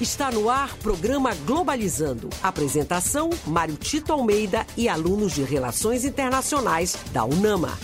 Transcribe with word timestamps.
Está 0.00 0.30
no 0.30 0.48
ar 0.48 0.76
programa 0.76 1.34
Globalizando. 1.44 2.30
Apresentação: 2.40 3.30
Mário 3.44 3.76
Tito 3.76 4.12
Almeida 4.12 4.64
e 4.76 4.88
alunos 4.88 5.32
de 5.32 5.42
Relações 5.42 6.04
Internacionais 6.04 6.96
da 7.12 7.24
UNAMA 7.24 7.76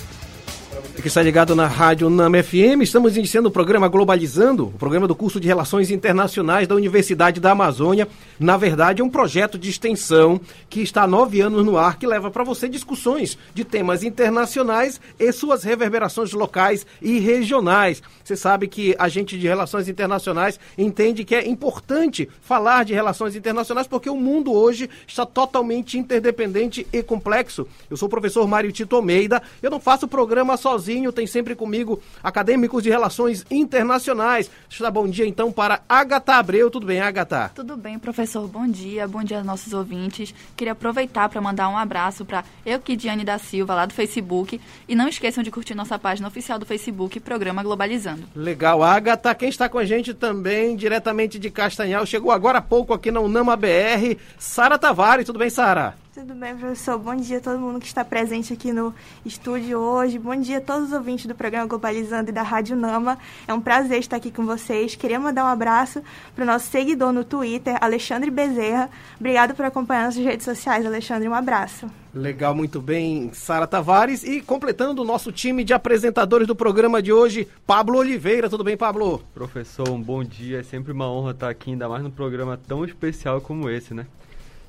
que 1.05 1.09
está 1.09 1.21
ligado 1.21 1.55
na 1.55 1.67
Rádio 1.67 2.09
NAM 2.09 2.43
FM, 2.43 2.81
estamos 2.81 3.15
iniciando 3.15 3.51
o 3.51 3.53
programa 3.53 3.89
Globalizando, 3.89 4.69
o 4.69 4.79
programa 4.79 5.07
do 5.07 5.15
curso 5.15 5.39
de 5.39 5.47
Relações 5.47 5.91
Internacionais 5.91 6.67
da 6.67 6.75
Universidade 6.75 7.41
da 7.41 7.51
Amazônia. 7.51 8.09
Na 8.41 8.57
verdade, 8.57 9.03
é 9.03 9.05
um 9.05 9.11
projeto 9.11 9.59
de 9.59 9.69
extensão 9.69 10.41
que 10.71 10.81
está 10.81 11.03
há 11.03 11.07
nove 11.07 11.43
anos 11.43 11.63
no 11.63 11.77
ar, 11.77 11.99
que 11.99 12.07
leva 12.07 12.31
para 12.31 12.43
você 12.43 12.71
discussões 12.71 13.37
de 13.53 13.65
temas 13.65 14.03
internacionais 14.03 14.99
e 15.19 15.31
suas 15.31 15.63
reverberações 15.63 16.33
locais 16.33 16.87
e 17.03 17.19
regionais. 17.19 18.03
Você 18.25 18.35
sabe 18.35 18.67
que 18.67 18.97
a 18.99 19.07
gente 19.07 19.39
de 19.39 19.47
Relações 19.47 19.91
Internacionais 19.91 20.59
entende 20.79 21.23
que 21.23 21.35
é 21.35 21.47
importante 21.47 22.27
falar 22.41 22.83
de 22.83 22.95
relações 22.95 23.37
internacionais 23.37 23.87
porque 23.87 24.09
o 24.09 24.17
mundo 24.17 24.55
hoje 24.55 24.89
está 25.07 25.27
totalmente 25.27 25.99
interdependente 25.99 26.87
e 26.91 27.03
complexo. 27.03 27.69
Eu 27.91 27.97
sou 27.99 28.07
o 28.07 28.11
professor 28.11 28.49
Mário 28.49 28.73
Tito 28.73 28.97
Almeida, 28.97 29.43
eu 29.63 29.71
não 29.71 29.79
faço 29.79 30.09
programa 30.09 30.57
sozinho, 30.65 31.13
tem 31.13 31.27
sempre 31.27 31.55
comigo 31.55 32.01
acadêmicos 32.23 32.83
de 32.83 32.89
relações 32.89 33.45
internacionais. 33.51 34.51
Deixa 34.67 34.83
eu 34.83 34.87
dar 34.87 34.91
bom 34.91 35.07
dia 35.07 35.27
então 35.27 35.53
para 35.53 35.83
Agatha 35.87 36.37
Abreu. 36.37 36.71
Tudo 36.71 36.87
bem, 36.87 37.03
Agatha? 37.03 37.51
Tudo 37.55 37.77
bem, 37.77 37.99
professor. 37.99 38.49
Bom 38.49 38.67
dia. 38.67 39.07
Bom 39.07 39.23
dia 39.23 39.37
aos 39.37 39.47
nossos 39.47 39.75
ouvintes. 39.75 40.35
Queria 40.57 40.73
aproveitar 40.73 41.29
para 41.29 41.39
mandar 41.39 41.69
um 41.69 41.77
abraço 41.77 42.25
para 42.25 42.45
Euquidiane 42.65 43.25
da 43.25 43.37
Silva, 43.37 43.75
lá 43.75 43.85
do 43.85 43.93
Facebook. 43.93 44.59
E 44.89 44.95
não 44.95 45.07
esqueçam 45.07 45.45
de 45.45 45.51
curtir 45.51 45.75
nossa 45.75 45.99
página 45.99 46.29
oficial 46.29 46.59
do 46.59 46.65
Facebook, 46.65 47.21
Programa 47.21 47.63
Globalizando. 47.63 48.23
Legal, 48.35 48.83
Agatha. 48.83 49.35
Quem 49.35 49.51
está 49.51 49.69
com 49.69 49.77
a 49.77 49.85
gente 49.85 50.15
também, 50.15 50.77
diretamente 50.77 51.39
de 51.39 51.51
Castanhal, 51.51 52.07
chegou 52.07 52.33
agora 52.33 52.59
há 52.59 52.63
pouco 52.63 52.95
aqui 52.95 53.11
na 53.11 53.21
Unama 53.21 53.55
BR, 53.55 54.17
Sara 54.39 54.79
Tavares. 54.79 55.27
Tudo 55.27 55.39
bem, 55.39 55.51
Sara? 55.51 56.04
Tudo 56.15 56.33
bem, 56.33 56.57
professor? 56.57 56.97
Bom 56.97 57.17
dia 57.17 57.39
a 57.39 57.41
todo 57.41 57.59
mundo 57.59 57.81
que 57.81 57.89
está 57.89 58.05
presente 58.05 58.53
aqui 58.53 58.73
no 58.73 58.95
estúdio 59.27 59.81
hoje. 59.81 60.17
Bom 60.17 60.37
dia 60.37 60.59
a 60.59 60.61
todos 60.61 60.91
os 60.91 60.93
ouvintes 60.93 61.27
do 61.27 61.35
programa 61.35 61.67
Globalizando 61.67 62.31
e 62.31 62.33
da 62.33 62.43
Rádio 62.43 62.77
Nama. 62.77 63.19
É 63.49 63.53
um 63.53 63.61
prazer 63.61 63.99
estar 63.99 64.19
aqui 64.19 64.31
com 64.31 64.47
vocês. 64.47 64.95
Queria 64.95 65.19
mandar 65.19 65.43
um 65.43 65.49
abraço 65.49 66.01
para 66.33 66.45
o 66.45 66.47
nosso 66.47 66.71
seguidor 66.71 67.13
no 67.13 67.25
Twitter, 67.25 67.77
Alexandre 67.81 68.31
Bezerra. 68.31 68.89
Obrigado 69.19 69.57
por 69.57 69.65
acompanhar 69.65 70.05
nossas 70.05 70.25
redes 70.25 70.45
sociais, 70.45 70.87
Alexandre. 70.87 71.29
Um 71.29 71.35
abraço. 71.35 71.91
Legal, 72.15 72.55
muito 72.55 72.81
bem, 72.81 73.33
Sara 73.35 73.67
Tavares. 73.67 74.23
E 74.23 74.41
completando 74.41 75.03
o 75.03 75.05
nosso 75.05 75.33
time 75.33 75.65
de 75.65 75.75
apresentadores 75.75 76.47
do 76.47 76.55
programa 76.55 77.03
de 77.03 77.13
hoje, 77.13 77.49
Pablo 77.67 77.99
Oliveira. 77.99 78.49
Tudo 78.49 78.63
bem, 78.63 78.77
Pablo? 78.77 79.21
Professor, 79.35 79.91
um 79.91 80.01
bom 80.01 80.23
dia. 80.23 80.61
É 80.61 80.63
sempre 80.63 80.93
uma 80.93 81.11
honra 81.11 81.33
estar 81.33 81.49
aqui, 81.49 81.73
ainda 81.73 81.89
mais 81.89 82.05
num 82.05 82.11
programa 82.13 82.57
tão 82.69 82.85
especial 82.85 83.41
como 83.41 83.69
esse, 83.69 83.93
né? 83.93 84.07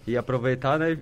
E 0.07 0.17
aproveitar, 0.17 0.77
né, 0.77 0.99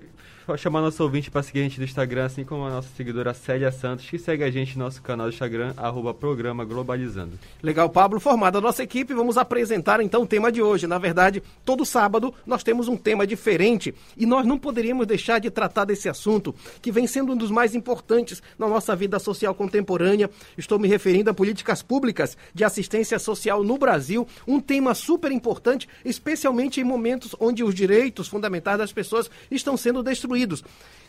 chamar 0.58 0.82
nosso 0.82 1.02
ouvinte 1.02 1.30
para 1.30 1.42
seguir 1.42 1.60
a 1.60 1.62
gente 1.62 1.78
no 1.78 1.84
Instagram, 1.84 2.26
assim 2.26 2.44
como 2.44 2.66
a 2.66 2.70
nossa 2.70 2.88
seguidora 2.94 3.32
Célia 3.32 3.72
Santos, 3.72 4.08
que 4.08 4.18
segue 4.18 4.44
a 4.44 4.50
gente 4.50 4.76
no 4.78 4.84
nosso 4.84 5.00
canal 5.00 5.26
do 5.26 5.32
Instagram, 5.32 5.72
arroba 5.76 6.12
programa 6.12 6.64
Globalizando. 6.64 7.38
Legal, 7.62 7.88
Pablo. 7.88 8.20
Formada 8.20 8.58
a 8.58 8.60
nossa 8.60 8.82
equipe, 8.82 9.14
vamos 9.14 9.38
apresentar 9.38 10.00
então 10.02 10.22
o 10.22 10.26
tema 10.26 10.52
de 10.52 10.60
hoje. 10.60 10.86
Na 10.86 10.98
verdade, 10.98 11.42
todo 11.64 11.86
sábado 11.86 12.34
nós 12.46 12.62
temos 12.62 12.88
um 12.88 12.96
tema 12.96 13.26
diferente 13.26 13.94
e 14.16 14.26
nós 14.26 14.44
não 14.44 14.58
poderíamos 14.58 15.06
deixar 15.06 15.38
de 15.38 15.50
tratar 15.50 15.86
desse 15.86 16.10
assunto, 16.10 16.54
que 16.82 16.92
vem 16.92 17.06
sendo 17.06 17.32
um 17.32 17.36
dos 17.36 17.50
mais 17.50 17.74
importantes 17.74 18.42
na 18.58 18.68
nossa 18.68 18.94
vida 18.94 19.18
social 19.18 19.54
contemporânea. 19.54 20.28
Estou 20.58 20.78
me 20.78 20.88
referindo 20.88 21.30
a 21.30 21.34
políticas 21.34 21.82
públicas 21.82 22.36
de 22.52 22.64
assistência 22.64 23.18
social 23.18 23.64
no 23.64 23.78
Brasil, 23.78 24.28
um 24.46 24.60
tema 24.60 24.94
super 24.94 25.32
importante, 25.32 25.88
especialmente 26.04 26.82
em 26.82 26.84
momentos 26.84 27.34
onde 27.40 27.64
os 27.64 27.74
direitos 27.74 28.28
fundamentais 28.28 28.76
das 28.76 28.92
pessoas 28.92 29.30
estão 29.50 29.74
sendo 29.76 30.02
destruídos 30.02 30.33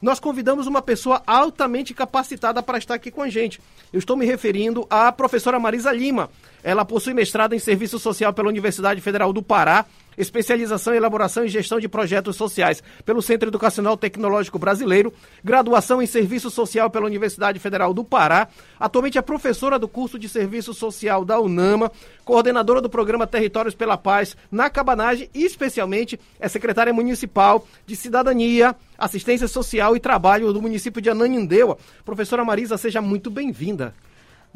nós 0.01 0.19
convidamos 0.19 0.67
uma 0.67 0.81
pessoa 0.81 1.23
altamente 1.25 1.93
capacitada 1.93 2.61
para 2.61 2.77
estar 2.77 2.93
aqui 2.93 3.09
com 3.09 3.21
a 3.21 3.29
gente. 3.29 3.59
Eu 3.91 3.99
estou 3.99 4.15
me 4.15 4.25
referindo 4.25 4.85
à 4.89 5.11
professora 5.11 5.59
Marisa 5.59 5.91
Lima. 5.91 6.29
Ela 6.65 6.83
possui 6.83 7.13
mestrado 7.13 7.53
em 7.53 7.59
Serviço 7.59 7.99
Social 7.99 8.33
pela 8.33 8.49
Universidade 8.49 8.99
Federal 8.99 9.31
do 9.31 9.43
Pará, 9.43 9.85
especialização 10.17 10.95
em 10.95 10.97
elaboração 10.97 11.45
e 11.45 11.47
gestão 11.47 11.79
de 11.79 11.87
projetos 11.87 12.35
sociais 12.35 12.81
pelo 13.05 13.21
Centro 13.21 13.49
Educacional 13.49 13.95
Tecnológico 13.95 14.57
Brasileiro, 14.57 15.13
graduação 15.43 16.01
em 16.01 16.07
Serviço 16.07 16.49
Social 16.49 16.89
pela 16.89 17.05
Universidade 17.05 17.59
Federal 17.59 17.93
do 17.93 18.03
Pará, 18.03 18.47
atualmente 18.79 19.15
é 19.15 19.21
professora 19.21 19.77
do 19.77 19.87
curso 19.87 20.17
de 20.17 20.27
Serviço 20.27 20.73
Social 20.73 21.23
da 21.23 21.39
UNAMA, 21.39 21.91
coordenadora 22.23 22.81
do 22.81 22.89
programa 22.89 23.27
Territórios 23.27 23.75
pela 23.75 23.95
Paz 23.95 24.35
na 24.51 24.67
Cabanagem 24.67 25.29
e, 25.35 25.45
especialmente, 25.45 26.19
é 26.39 26.49
secretária 26.49 26.91
municipal 26.91 27.67
de 27.85 27.95
Cidadania, 27.95 28.75
Assistência 28.97 29.47
Social 29.47 29.95
e 29.95 29.99
Trabalho 29.99 30.51
do 30.51 30.63
município 30.63 30.99
de 30.99 31.11
Ananindeua. 31.11 31.77
Professora 32.03 32.43
Marisa, 32.43 32.75
seja 32.75 33.03
muito 33.03 33.29
bem-vinda. 33.29 33.93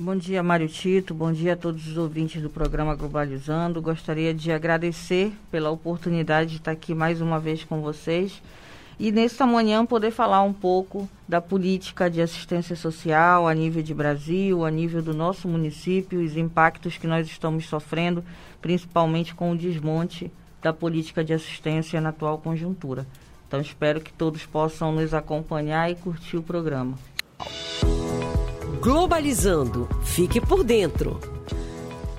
Bom 0.01 0.15
dia, 0.15 0.41
Mário 0.41 0.69
Tito. 0.69 1.13
Bom 1.13 1.29
dia 1.29 1.51
a 1.51 1.57
todos 1.57 1.85
os 1.85 1.97
ouvintes 1.97 2.41
do 2.41 2.49
programa 2.49 2.95
Globalizando. 2.95 3.81
Gostaria 3.81 4.33
de 4.33 4.49
agradecer 4.49 5.33
pela 5.51 5.71
oportunidade 5.71 6.51
de 6.51 6.55
estar 6.55 6.71
aqui 6.71 6.95
mais 6.95 7.19
uma 7.19 7.37
vez 7.37 7.65
com 7.65 7.81
vocês 7.81 8.41
e 8.97 9.11
nesta 9.11 9.45
manhã 9.45 9.85
poder 9.85 10.11
falar 10.11 10.41
um 10.41 10.53
pouco 10.53 11.09
da 11.27 11.41
política 11.41 12.09
de 12.09 12.21
assistência 12.21 12.77
social 12.77 13.45
a 13.45 13.53
nível 13.53 13.83
de 13.83 13.93
Brasil, 13.93 14.63
a 14.63 14.71
nível 14.71 15.01
do 15.01 15.13
nosso 15.13 15.49
município, 15.49 16.23
os 16.23 16.37
impactos 16.37 16.97
que 16.97 17.05
nós 17.05 17.27
estamos 17.27 17.66
sofrendo, 17.66 18.23
principalmente 18.61 19.35
com 19.35 19.51
o 19.51 19.57
desmonte 19.57 20.31
da 20.61 20.71
política 20.71 21.25
de 21.25 21.33
assistência 21.33 21.99
na 21.99 22.07
atual 22.07 22.37
conjuntura. 22.37 23.05
Então 23.49 23.59
espero 23.59 23.99
que 23.99 24.13
todos 24.13 24.45
possam 24.45 24.93
nos 24.93 25.13
acompanhar 25.13 25.91
e 25.91 25.95
curtir 25.95 26.37
o 26.37 26.43
programa. 26.43 26.97
Globalizando. 28.81 29.90
Fique 30.06 30.40
por 30.40 30.63
dentro. 30.63 31.19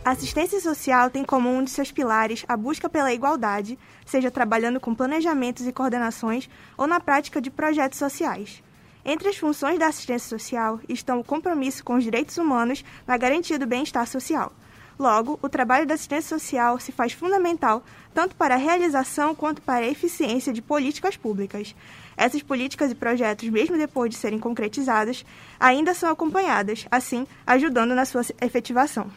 A 0.05 0.11
assistência 0.11 0.61
social 0.61 1.09
tem 1.09 1.25
como 1.25 1.49
um 1.49 1.65
de 1.65 1.71
seus 1.71 1.91
pilares 1.91 2.45
a 2.47 2.55
busca 2.55 2.87
pela 2.87 3.15
igualdade, 3.15 3.79
seja 4.05 4.31
trabalhando 4.31 4.79
com 4.79 4.95
planejamentos 4.95 5.67
e 5.67 5.73
coordenações 5.73 6.51
ou 6.77 6.87
na 6.87 7.01
prática 7.01 7.41
de 7.41 7.51
projetos 7.51 7.99
sociais. 7.99 8.63
Entre 9.03 9.31
as 9.31 9.39
funções 9.39 9.79
da 9.79 9.87
assistência 9.87 10.29
social 10.29 10.79
estão 10.87 11.21
o 11.21 11.25
compromisso 11.25 11.83
com 11.83 11.95
os 11.95 12.05
direitos 12.05 12.37
humanos 12.37 12.85
na 13.07 13.17
garantia 13.17 13.59
do 13.59 13.67
bem-estar 13.67 14.07
social. 14.07 14.53
Logo, 15.01 15.39
o 15.41 15.49
trabalho 15.49 15.87
da 15.87 15.95
assistência 15.95 16.39
social 16.39 16.79
se 16.79 16.93
faz 16.93 17.15
fundamental 17.15 17.83
tanto 18.13 18.37
para 18.37 18.55
a 18.55 18.59
realização 18.59 19.35
quanto 19.35 19.63
para 19.63 19.87
a 19.87 19.89
eficiência 19.89 20.53
de 20.53 20.61
políticas 20.61 21.17
públicas. 21.17 21.75
Essas 22.19 22.43
políticas 22.43 22.91
e 22.91 22.95
projetos, 22.95 23.49
mesmo 23.49 23.79
depois 23.79 24.11
de 24.11 24.17
serem 24.17 24.39
concretizadas, 24.39 25.25
ainda 25.59 25.95
são 25.95 26.11
acompanhadas, 26.11 26.85
assim, 26.91 27.27
ajudando 27.47 27.95
na 27.95 28.05
sua 28.05 28.21
efetivação. 28.43 29.11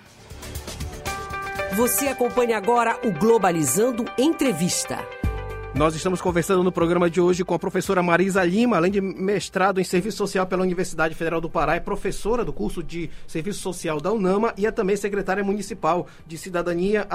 Você 1.76 2.08
acompanha 2.08 2.56
agora 2.56 2.98
o 3.06 3.12
Globalizando 3.12 4.06
Entrevista. 4.18 5.06
Nós 5.76 5.96
estamos 5.96 6.22
conversando 6.22 6.64
no 6.64 6.72
programa 6.72 7.10
de 7.10 7.20
hoje 7.20 7.44
com 7.44 7.56
a 7.56 7.60
professora 7.60 8.04
Marisa 8.04 8.44
Lima, 8.44 8.78
além 8.78 8.92
de 8.92 9.02
mestrado 9.02 9.82
em 9.82 9.84
Serviço 9.84 10.18
Social 10.18 10.46
pela 10.46 10.62
Universidade 10.62 11.16
Federal 11.16 11.42
do 11.42 11.50
Pará, 11.50 11.76
é 11.76 11.80
professora 11.80 12.46
do 12.46 12.54
curso 12.54 12.84
de 12.84 13.10
Serviço 13.26 13.60
Social 13.60 14.00
da 14.00 14.12
UNAMA 14.12 14.54
e 14.56 14.68
é 14.68 14.72
também 14.72 14.96
secretária 14.96 15.44
municipal 15.44 16.06
de 16.28 16.38
Cidadania, 16.38 17.08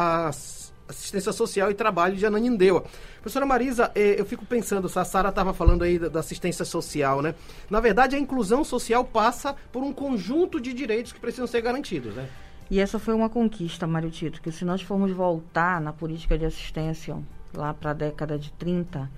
Assistência 0.89 1.33
Social 1.33 1.71
e 1.71 1.75
Trabalho 1.75 2.17
de 2.17 2.27
Ananindeua. 2.27 2.83
Professora 3.21 3.47
Marisa, 3.47 3.93
eh, 3.95 4.17
eu 4.19 4.27
fico 4.27 4.45
pensando, 4.45 4.91
a 4.93 5.05
Sara 5.05 5.29
estava 5.29 5.55
falando 5.55 5.85
aí 5.85 5.97
da 5.97 6.19
assistência 6.19 6.65
social, 6.65 7.23
né? 7.23 7.37
Na 7.71 7.79
verdade, 7.79 8.17
a 8.17 8.19
inclusão 8.19 8.65
social 8.65 9.05
passa 9.05 9.55
por 9.71 9.85
um 9.85 9.93
conjunto 9.93 10.61
de 10.61 10.73
direitos 10.75 11.13
que 11.13 11.21
precisam 11.21 11.47
ser 11.47 11.61
garantidos, 11.61 12.13
né? 12.13 12.29
E 12.69 12.81
essa 12.81 12.99
foi 12.99 13.15
uma 13.15 13.29
conquista, 13.29 13.87
Mário 13.87 14.11
Tito, 14.11 14.43
que 14.43 14.51
se 14.51 14.65
nós 14.65 14.83
formos 14.83 15.13
voltar 15.13 15.81
na 15.81 15.93
política 15.93 16.37
de 16.37 16.45
assistência 16.45 17.17
lá 17.54 17.72
para 17.75 17.91
a 17.91 17.95
década 17.95 18.39
de 18.39 18.50
30, 18.53 19.09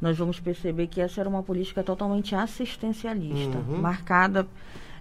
nós 0.00 0.16
vamos 0.16 0.38
perceber 0.38 0.86
que 0.86 1.00
essa 1.00 1.20
era 1.20 1.28
uma 1.28 1.42
política 1.42 1.82
totalmente 1.82 2.34
assistencialista, 2.34 3.58
uhum. 3.58 3.78
marcada 3.78 4.46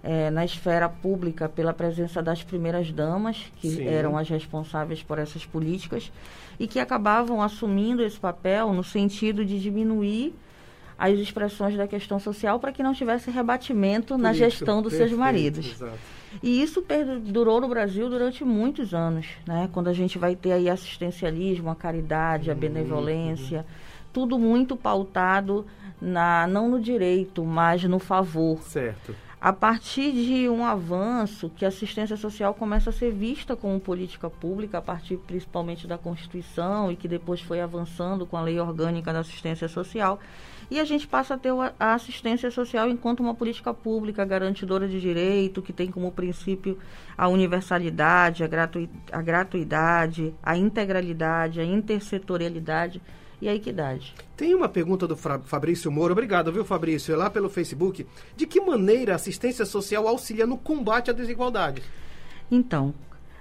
é, 0.03 0.29
na 0.29 0.45
esfera 0.45 0.87
pública 0.87 1.49
pela 1.49 1.73
presença 1.73 2.21
das 2.21 2.43
primeiras 2.43 2.91
damas, 2.91 3.51
que 3.57 3.71
Sim. 3.71 3.87
eram 3.87 4.17
as 4.17 4.29
responsáveis 4.29 5.01
por 5.01 5.17
essas 5.17 5.45
políticas, 5.45 6.11
e 6.59 6.67
que 6.67 6.79
acabavam 6.79 7.41
assumindo 7.41 8.03
esse 8.03 8.19
papel 8.19 8.71
no 8.71 8.83
sentido 8.83 9.43
de 9.43 9.59
diminuir 9.59 10.33
as 10.97 11.17
expressões 11.19 11.75
da 11.75 11.87
questão 11.87 12.19
social 12.19 12.59
para 12.59 12.71
que 12.71 12.81
não 12.81 12.93
tivesse 12.93 13.29
rebatimento 13.29 14.13
Político, 14.13 14.23
na 14.23 14.33
gestão 14.33 14.81
dos 14.81 14.91
perfeito, 14.91 15.09
seus 15.09 15.19
maridos. 15.19 15.71
Exato. 15.71 15.97
E 16.41 16.61
isso 16.61 16.83
durou 17.23 17.61
no 17.61 17.67
Brasil 17.67 18.09
durante 18.09 18.43
muitos 18.43 18.93
anos, 18.93 19.27
né? 19.45 19.69
Quando 19.71 19.87
a 19.87 19.93
gente 19.93 20.17
vai 20.17 20.35
ter 20.35 20.51
aí 20.51 20.69
assistencialismo, 20.69 21.69
a 21.69 21.75
caridade, 21.75 22.51
a 22.51 22.55
benevolência, 22.55 23.59
uhum. 23.59 23.65
tudo 24.13 24.39
muito 24.39 24.75
pautado 24.75 25.65
na 26.01 26.45
não 26.47 26.69
no 26.69 26.79
direito, 26.79 27.43
mas 27.43 27.83
no 27.83 27.99
favor. 27.99 28.59
Certo 28.61 29.24
a 29.45 29.53
partir 29.53 30.11
de 30.11 30.49
um 30.49 30.65
avanço 30.65 31.51
que 31.55 31.65
a 31.65 31.67
assistência 31.67 32.17
social 32.17 32.51
começa 32.55 32.89
a 32.89 32.93
ser 32.93 33.11
vista 33.11 33.55
como 33.55 33.79
política 33.79 34.27
pública, 34.27 34.79
a 34.79 34.81
partir 34.81 35.17
principalmente 35.17 35.85
da 35.85 35.99
Constituição 35.99 36.91
e 36.91 36.95
que 36.95 37.07
depois 37.07 37.41
foi 37.41 37.61
avançando 37.61 38.25
com 38.25 38.35
a 38.35 38.41
Lei 38.41 38.59
Orgânica 38.59 39.13
da 39.13 39.19
Assistência 39.19 39.67
Social. 39.67 40.19
E 40.71 40.79
a 40.79 40.83
gente 40.83 41.05
passa 41.05 41.35
a 41.35 41.37
ter 41.37 41.51
a 41.79 41.93
assistência 41.93 42.49
social 42.49 42.89
enquanto 42.89 43.19
uma 43.19 43.35
política 43.35 43.71
pública 43.71 44.25
garantidora 44.25 44.87
de 44.87 44.99
direito, 44.99 45.61
que 45.61 45.71
tem 45.71 45.91
como 45.91 46.11
princípio 46.11 46.79
a 47.15 47.27
universalidade, 47.27 48.43
a, 48.43 48.47
gratu 48.47 48.89
a 49.11 49.21
gratuidade, 49.21 50.33
a 50.41 50.57
integralidade, 50.57 51.59
a 51.59 51.63
intersetorialidade 51.63 52.99
e 53.45 53.49
a 53.49 53.55
equidade. 53.55 54.13
Tem 54.35 54.55
uma 54.55 54.67
pergunta 54.67 55.07
do 55.07 55.15
Fabrício 55.15 55.91
Moura. 55.91 56.13
Obrigado, 56.13 56.51
viu, 56.51 56.65
Fabrício? 56.65 57.13
É 57.13 57.17
lá 57.17 57.29
pelo 57.29 57.49
Facebook. 57.49 58.05
De 58.35 58.45
que 58.47 58.59
maneira 58.59 59.13
a 59.13 59.15
assistência 59.15 59.65
social 59.65 60.07
auxilia 60.07 60.47
no 60.47 60.57
combate 60.57 61.11
à 61.11 61.13
desigualdade? 61.13 61.81
Então, 62.49 62.93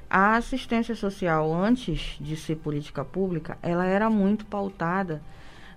a 0.08 0.36
assistência 0.36 0.94
social, 0.94 1.52
antes 1.52 2.16
de 2.20 2.36
ser 2.36 2.56
política 2.56 3.04
pública, 3.04 3.58
ela 3.62 3.86
era 3.86 4.10
muito 4.10 4.44
pautada 4.44 5.22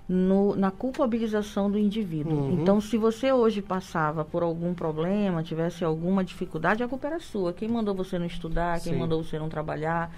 no, 0.08 0.56
na 0.56 0.72
culpabilização 0.72 1.72
do 1.72 1.78
indivíduo. 1.78 2.38
Uhum. 2.38 2.62
Então, 2.62 2.80
se 2.80 2.98
você 2.98 3.32
hoje 3.32 3.62
passava 3.62 4.24
por 4.24 4.44
algum 4.44 4.74
problema, 4.74 5.42
tivesse 5.42 5.84
alguma 5.84 6.24
dificuldade, 6.24 6.84
a 6.84 6.88
culpa 6.88 7.08
era 7.08 7.20
sua. 7.20 7.54
Quem 7.54 7.68
mandou 7.70 7.96
você 7.96 8.20
não 8.20 8.26
estudar, 8.26 8.80
quem 8.82 8.94
Sim. 8.94 9.00
mandou 9.00 9.24
você 9.24 9.40
não 9.40 9.50
trabalhar, 9.50 10.12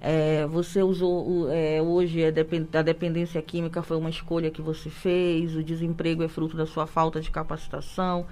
é, 0.00 0.46
você 0.46 0.82
usou 0.82 1.50
é, 1.50 1.80
hoje 1.80 2.22
é 2.22 2.28
a 2.28 2.82
dependência 2.82 3.40
química 3.42 3.82
foi 3.82 3.96
uma 3.96 4.10
escolha 4.10 4.50
que 4.50 4.62
você 4.62 4.90
fez, 4.90 5.56
o 5.56 5.62
desemprego 5.62 6.22
é 6.22 6.28
fruto 6.28 6.56
da 6.56 6.66
sua 6.66 6.86
falta 6.86 7.20
de 7.20 7.30
capacitação. 7.30 8.26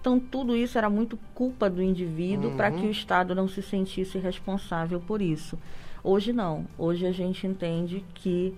Então, 0.00 0.18
tudo 0.18 0.56
isso 0.56 0.78
era 0.78 0.88
muito 0.88 1.18
culpa 1.34 1.68
do 1.68 1.82
indivíduo 1.82 2.50
uhum. 2.50 2.56
para 2.56 2.70
que 2.70 2.86
o 2.86 2.90
Estado 2.90 3.34
não 3.34 3.48
se 3.48 3.62
sentisse 3.62 4.16
responsável 4.18 5.00
por 5.00 5.20
isso. 5.20 5.58
Hoje 6.04 6.32
não. 6.32 6.66
Hoje 6.78 7.04
a 7.04 7.12
gente 7.12 7.46
entende 7.46 8.04
que 8.14 8.54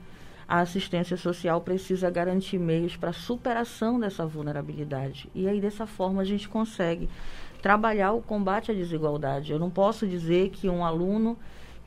a 0.46 0.60
assistência 0.60 1.16
social 1.16 1.60
precisa 1.60 2.10
garantir 2.10 2.58
meios 2.58 2.96
para 2.96 3.10
a 3.10 3.14
superação 3.14 3.98
dessa 3.98 4.26
vulnerabilidade. 4.26 5.30
E 5.34 5.48
aí, 5.48 5.60
dessa 5.60 5.86
forma, 5.86 6.20
a 6.20 6.24
gente 6.24 6.48
consegue 6.48 7.08
trabalhar 7.62 8.12
o 8.12 8.20
combate 8.20 8.70
à 8.70 8.74
desigualdade. 8.74 9.52
Eu 9.52 9.58
não 9.58 9.70
posso 9.70 10.06
dizer 10.06 10.50
que 10.50 10.68
um 10.68 10.84
aluno 10.84 11.38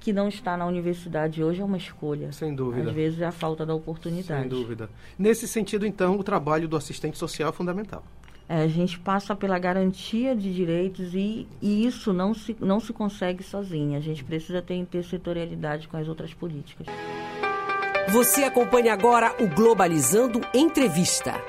que 0.03 0.11
não 0.11 0.27
está 0.27 0.57
na 0.57 0.65
universidade 0.65 1.41
hoje 1.41 1.61
é 1.61 1.63
uma 1.63 1.77
escolha. 1.77 2.29
Sem 2.33 2.53
dúvida. 2.53 2.89
Às 2.89 2.95
vezes 2.95 3.21
é 3.21 3.25
a 3.25 3.31
falta 3.31 3.65
da 3.65 3.73
oportunidade. 3.73 4.41
Sem 4.41 4.49
dúvida. 4.49 4.89
Nesse 5.17 5.47
sentido, 5.47 5.87
então, 5.87 6.19
o 6.19 6.23
trabalho 6.23 6.67
do 6.67 6.75
assistente 6.75 7.17
social 7.17 7.49
é 7.49 7.53
fundamental. 7.53 8.03
É, 8.49 8.63
a 8.63 8.67
gente 8.67 8.99
passa 8.99 9.33
pela 9.33 9.57
garantia 9.57 10.35
de 10.35 10.53
direitos 10.53 11.13
e, 11.15 11.47
e, 11.61 11.85
isso 11.85 12.11
não 12.11 12.33
se, 12.33 12.53
não 12.59 12.81
se 12.81 12.91
consegue 12.91 13.41
sozinho. 13.41 13.97
A 13.97 14.01
gente 14.01 14.25
precisa 14.25 14.61
ter 14.61 14.75
intersetorialidade 14.75 15.87
com 15.87 15.95
as 15.95 16.09
outras 16.09 16.33
políticas. 16.33 16.85
Você 18.09 18.43
acompanha 18.43 18.91
agora 18.91 19.33
o 19.41 19.47
Globalizando 19.47 20.41
Entrevista. 20.53 21.41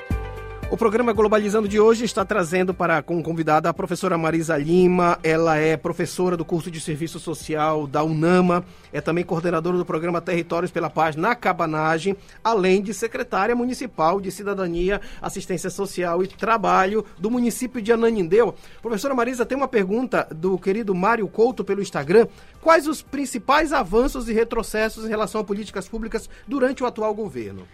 O 0.70 0.76
programa 0.76 1.12
Globalizando 1.12 1.69
de 1.69 1.78
hoje 1.78 2.05
está 2.05 2.25
trazendo 2.25 2.75
para 2.75 3.00
como 3.02 3.22
convidada 3.22 3.69
a 3.69 3.75
professora 3.75 4.19
Marisa 4.19 4.56
Lima. 4.56 5.19
Ela 5.22 5.56
é 5.56 5.76
professora 5.76 6.37
do 6.37 6.44
curso 6.44 6.69
de 6.70 6.81
Serviço 6.81 7.20
Social 7.20 7.87
da 7.87 8.02
UNAMA, 8.02 8.64
é 8.93 9.00
também 9.00 9.22
coordenadora 9.22 9.76
do 9.76 9.84
programa 9.84 10.20
Territórios 10.20 10.72
pela 10.72 10.90
Paz 10.90 11.14
na 11.14 11.34
Cabanagem, 11.37 12.16
além 12.43 12.82
de 12.82 12.93
secretária 12.93 13.55
municipal 13.55 14.20
de 14.20 14.32
Cidadania, 14.32 15.00
Assistência 15.22 15.70
Social 15.70 16.25
e 16.25 16.26
Trabalho 16.26 17.05
do 17.19 17.31
município 17.31 17.81
de 17.81 17.93
Ananindeu. 17.93 18.55
Professora 18.82 19.14
Marisa, 19.14 19.46
tem 19.46 19.56
uma 19.56 19.69
pergunta 19.69 20.26
do 20.34 20.58
querido 20.58 20.94
Mário 20.94 21.28
Couto 21.28 21.62
pelo 21.62 21.82
Instagram. 21.82 22.26
Quais 22.60 22.88
os 22.88 23.00
principais 23.00 23.72
avanços 23.72 24.28
e 24.28 24.32
retrocessos 24.32 25.05
em 25.05 25.08
relação 25.08 25.40
a 25.43 25.44
políticas 25.44 25.87
públicas 25.87 26.28
durante 26.49 26.82
o 26.82 26.87
atual 26.87 27.14
governo? 27.14 27.64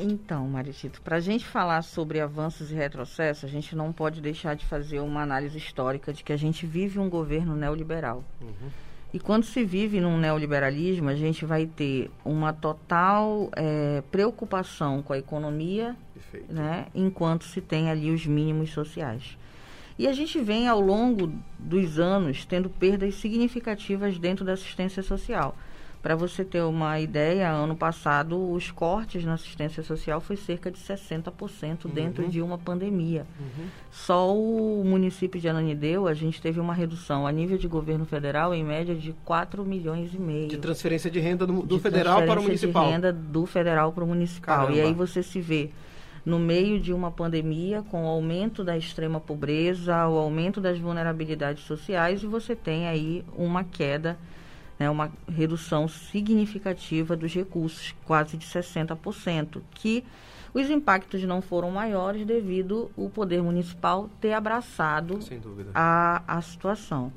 Então, 0.00 0.46
Maritito, 0.48 1.02
para 1.02 1.16
a 1.16 1.20
gente 1.20 1.44
falar 1.44 1.82
sobre 1.82 2.20
avanços 2.20 2.70
e 2.70 2.74
retrocessos, 2.74 3.44
a 3.44 3.48
gente 3.48 3.74
não 3.74 3.92
pode 3.92 4.20
deixar 4.20 4.54
de 4.54 4.64
fazer 4.64 5.00
uma 5.00 5.22
análise 5.22 5.58
histórica 5.58 6.12
de 6.12 6.22
que 6.22 6.32
a 6.32 6.36
gente 6.36 6.64
vive 6.64 7.00
um 7.00 7.10
governo 7.10 7.56
neoliberal. 7.56 8.22
Uhum. 8.40 8.70
E 9.12 9.18
quando 9.18 9.44
se 9.44 9.64
vive 9.64 10.00
num 10.00 10.16
neoliberalismo, 10.16 11.08
a 11.08 11.16
gente 11.16 11.44
vai 11.44 11.66
ter 11.66 12.10
uma 12.24 12.52
total 12.52 13.50
é, 13.56 14.02
preocupação 14.10 15.02
com 15.02 15.12
a 15.12 15.18
economia, 15.18 15.96
né, 16.48 16.86
enquanto 16.94 17.44
se 17.44 17.60
tem 17.60 17.90
ali 17.90 18.10
os 18.12 18.24
mínimos 18.24 18.70
sociais. 18.70 19.36
E 19.98 20.06
a 20.06 20.12
gente 20.12 20.38
vem, 20.38 20.68
ao 20.68 20.80
longo 20.80 21.32
dos 21.58 21.98
anos, 21.98 22.44
tendo 22.44 22.70
perdas 22.70 23.16
significativas 23.16 24.16
dentro 24.16 24.44
da 24.44 24.52
assistência 24.52 25.02
social. 25.02 25.56
Para 26.00 26.14
você 26.14 26.44
ter 26.44 26.62
uma 26.62 27.00
ideia, 27.00 27.50
ano 27.50 27.74
passado 27.74 28.52
os 28.52 28.70
cortes 28.70 29.24
na 29.24 29.34
assistência 29.34 29.82
social 29.82 30.20
foi 30.20 30.36
cerca 30.36 30.70
de 30.70 30.78
60% 30.78 31.84
uhum. 31.84 31.90
dentro 31.90 32.28
de 32.28 32.40
uma 32.40 32.56
pandemia. 32.56 33.26
Uhum. 33.38 33.66
Só 33.90 34.32
o 34.32 34.84
município 34.84 35.40
de 35.40 35.48
Ananideu, 35.48 36.06
a 36.06 36.14
gente 36.14 36.40
teve 36.40 36.60
uma 36.60 36.72
redução 36.72 37.26
a 37.26 37.32
nível 37.32 37.58
de 37.58 37.66
governo 37.66 38.04
federal 38.04 38.54
em 38.54 38.62
média 38.62 38.94
de 38.94 39.12
4 39.24 39.64
milhões 39.64 40.14
e 40.14 40.18
meio. 40.18 40.48
De 40.48 40.58
transferência 40.58 41.10
de 41.10 41.18
renda 41.18 41.44
do, 41.44 41.62
do 41.62 41.80
federal 41.80 42.22
para 42.22 42.38
o 42.38 42.42
municipal. 42.44 42.84
de 42.84 42.90
renda 42.92 43.12
do 43.12 43.44
federal 43.44 43.92
para 43.92 44.04
o 44.04 44.06
municipal. 44.06 44.56
Caramba. 44.66 44.76
E 44.76 44.80
aí 44.80 44.92
você 44.92 45.20
se 45.20 45.40
vê 45.40 45.70
no 46.24 46.38
meio 46.38 46.78
de 46.78 46.92
uma 46.92 47.10
pandemia, 47.10 47.82
com 47.90 48.04
o 48.04 48.06
aumento 48.06 48.62
da 48.62 48.76
extrema 48.76 49.18
pobreza, 49.18 50.06
o 50.06 50.16
aumento 50.16 50.60
das 50.60 50.78
vulnerabilidades 50.78 51.64
sociais, 51.64 52.22
e 52.22 52.26
você 52.26 52.54
tem 52.54 52.86
aí 52.86 53.24
uma 53.36 53.64
queda 53.64 54.16
né, 54.78 54.88
uma 54.88 55.10
redução 55.28 55.88
significativa 55.88 57.16
dos 57.16 57.34
recursos, 57.34 57.94
quase 58.04 58.36
de 58.36 58.46
60%, 58.46 59.60
que 59.72 60.04
os 60.54 60.70
impactos 60.70 61.22
não 61.24 61.42
foram 61.42 61.70
maiores 61.70 62.26
devido 62.26 62.90
o 62.96 63.10
poder 63.10 63.42
municipal 63.42 64.08
ter 64.20 64.32
abraçado 64.32 65.18
a, 65.74 66.22
a 66.26 66.40
situação. 66.40 67.12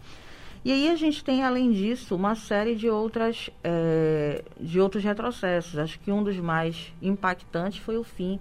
E 0.64 0.72
aí 0.72 0.90
a 0.90 0.96
gente 0.96 1.24
tem, 1.24 1.44
além 1.44 1.72
disso, 1.72 2.16
uma 2.16 2.36
série 2.36 2.76
de, 2.76 2.88
outras, 2.88 3.50
é, 3.64 4.44
de 4.60 4.80
outros 4.80 5.04
retrocessos. 5.04 5.80
Acho 5.80 6.00
que 6.00 6.12
um 6.12 6.24
dos 6.24 6.38
mais 6.38 6.94
impactantes 7.02 7.80
foi 7.80 7.98
o 7.98 8.04
fim 8.04 8.40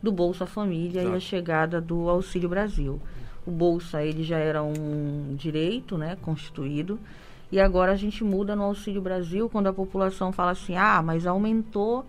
do 0.00 0.12
Bolsa 0.12 0.46
Família 0.46 1.00
Exato. 1.00 1.14
e 1.14 1.16
a 1.16 1.20
chegada 1.20 1.80
do 1.80 2.08
Auxílio 2.08 2.48
Brasil. 2.48 3.00
O 3.44 3.50
Bolsa 3.50 4.04
ele 4.04 4.22
já 4.22 4.38
era 4.38 4.62
um 4.62 5.34
direito 5.36 5.98
né, 5.98 6.16
constituído, 6.22 7.00
e 7.50 7.60
agora 7.60 7.92
a 7.92 7.96
gente 7.96 8.24
muda 8.24 8.56
no 8.56 8.64
Auxílio 8.64 9.00
Brasil, 9.00 9.48
quando 9.48 9.68
a 9.68 9.72
população 9.72 10.32
fala 10.32 10.50
assim, 10.50 10.76
ah, 10.76 11.00
mas 11.02 11.26
aumentou 11.26 12.04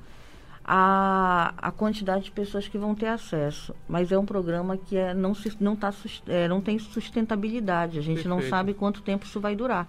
a, 0.65 1.53
a 1.57 1.71
quantidade 1.71 2.25
de 2.25 2.31
pessoas 2.31 2.67
que 2.67 2.77
vão 2.77 2.95
ter 2.95 3.07
acesso. 3.07 3.73
Mas 3.87 4.11
é 4.11 4.17
um 4.17 4.25
programa 4.25 4.75
que 4.75 4.97
é, 4.97 5.13
não, 5.13 5.33
se, 5.33 5.55
não, 5.59 5.75
tá, 5.75 5.93
é, 6.27 6.47
não 6.47 6.59
tem 6.59 6.77
sustentabilidade. 6.77 7.99
A 7.99 8.01
gente 8.01 8.23
Perfeito. 8.23 8.29
não 8.29 8.41
sabe 8.49 8.73
quanto 8.73 9.01
tempo 9.01 9.25
isso 9.25 9.39
vai 9.39 9.55
durar. 9.55 9.87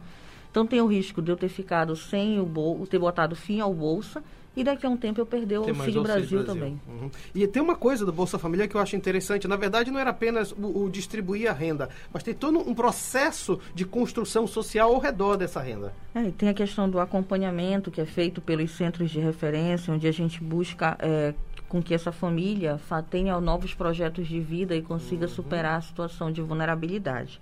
Então 0.51 0.67
tem 0.67 0.81
o 0.81 0.87
risco 0.87 1.21
de 1.21 1.31
eu 1.31 1.37
ter 1.37 1.49
ficado 1.49 1.97
sem 1.97 2.39
o 2.39 2.47
bolsa, 2.47 2.87
ter 2.87 2.99
botado 2.99 3.35
fim 3.35 3.61
ao 3.61 3.75
bolsa 3.75 4.23
e 4.59 4.65
daqui 4.65 4.85
a 4.85 4.89
um 4.89 4.97
tempo 4.97 5.21
eu 5.21 5.27
perder 5.27 5.59
o 5.59 5.69
Auxílio, 5.69 6.03
Brasil, 6.03 6.43
Brasil, 6.43 6.45
também. 6.45 6.81
Uhum. 6.89 7.09
E 7.33 7.47
tem 7.47 7.63
uma 7.63 7.77
coisa 7.77 8.05
do 8.05 8.13
Bolsa 8.13 8.41
Família 8.41 8.67
que 8.67 8.75
eu 8.75 8.81
acho 8.81 8.97
interessante. 8.97 9.47
Na 9.47 9.55
verdade, 9.55 9.89
não 9.89 10.01
era 10.01 10.11
apenas 10.11 10.51
o, 10.51 10.85
o, 10.85 10.91
distribuir 10.91 11.49
a 11.49 11.53
renda, 11.53 11.89
mas 12.13 12.25
tem 12.25 12.35
todo 12.35 12.59
um 12.59 12.75
processo 12.75 13.61
de 13.73 13.85
construção 13.85 14.49
social 14.49 14.93
ao 14.93 15.01
redor 15.01 15.37
dessa 15.37 15.61
renda. 15.61 15.93
É, 16.13 16.29
tem 16.33 16.49
a 16.49 16.55
questão 16.55 16.91
do 16.91 16.99
acompanhamento 16.99 17.89
que 17.89 18.01
é 18.01 18.05
feito 18.05 18.41
pelos 18.41 18.73
centros 18.73 19.13
de 19.13 19.21
referência, 19.21 19.95
onde 19.95 20.09
a 20.09 20.13
gente 20.13 20.43
busca 20.43 20.97
é, 20.99 21.35
com 21.69 21.81
que 21.81 21.95
essa 21.95 22.11
família 22.11 22.81
tenha 23.09 23.41
novos 23.41 23.75
projetos 23.75 24.27
de 24.27 24.41
vida 24.41 24.75
e 24.75 24.83
consiga 24.83 25.27
uhum. 25.27 25.33
superar 25.33 25.79
a 25.79 25.81
situação 25.81 26.33
de 26.33 26.43
vulnerabilidade 26.43 27.41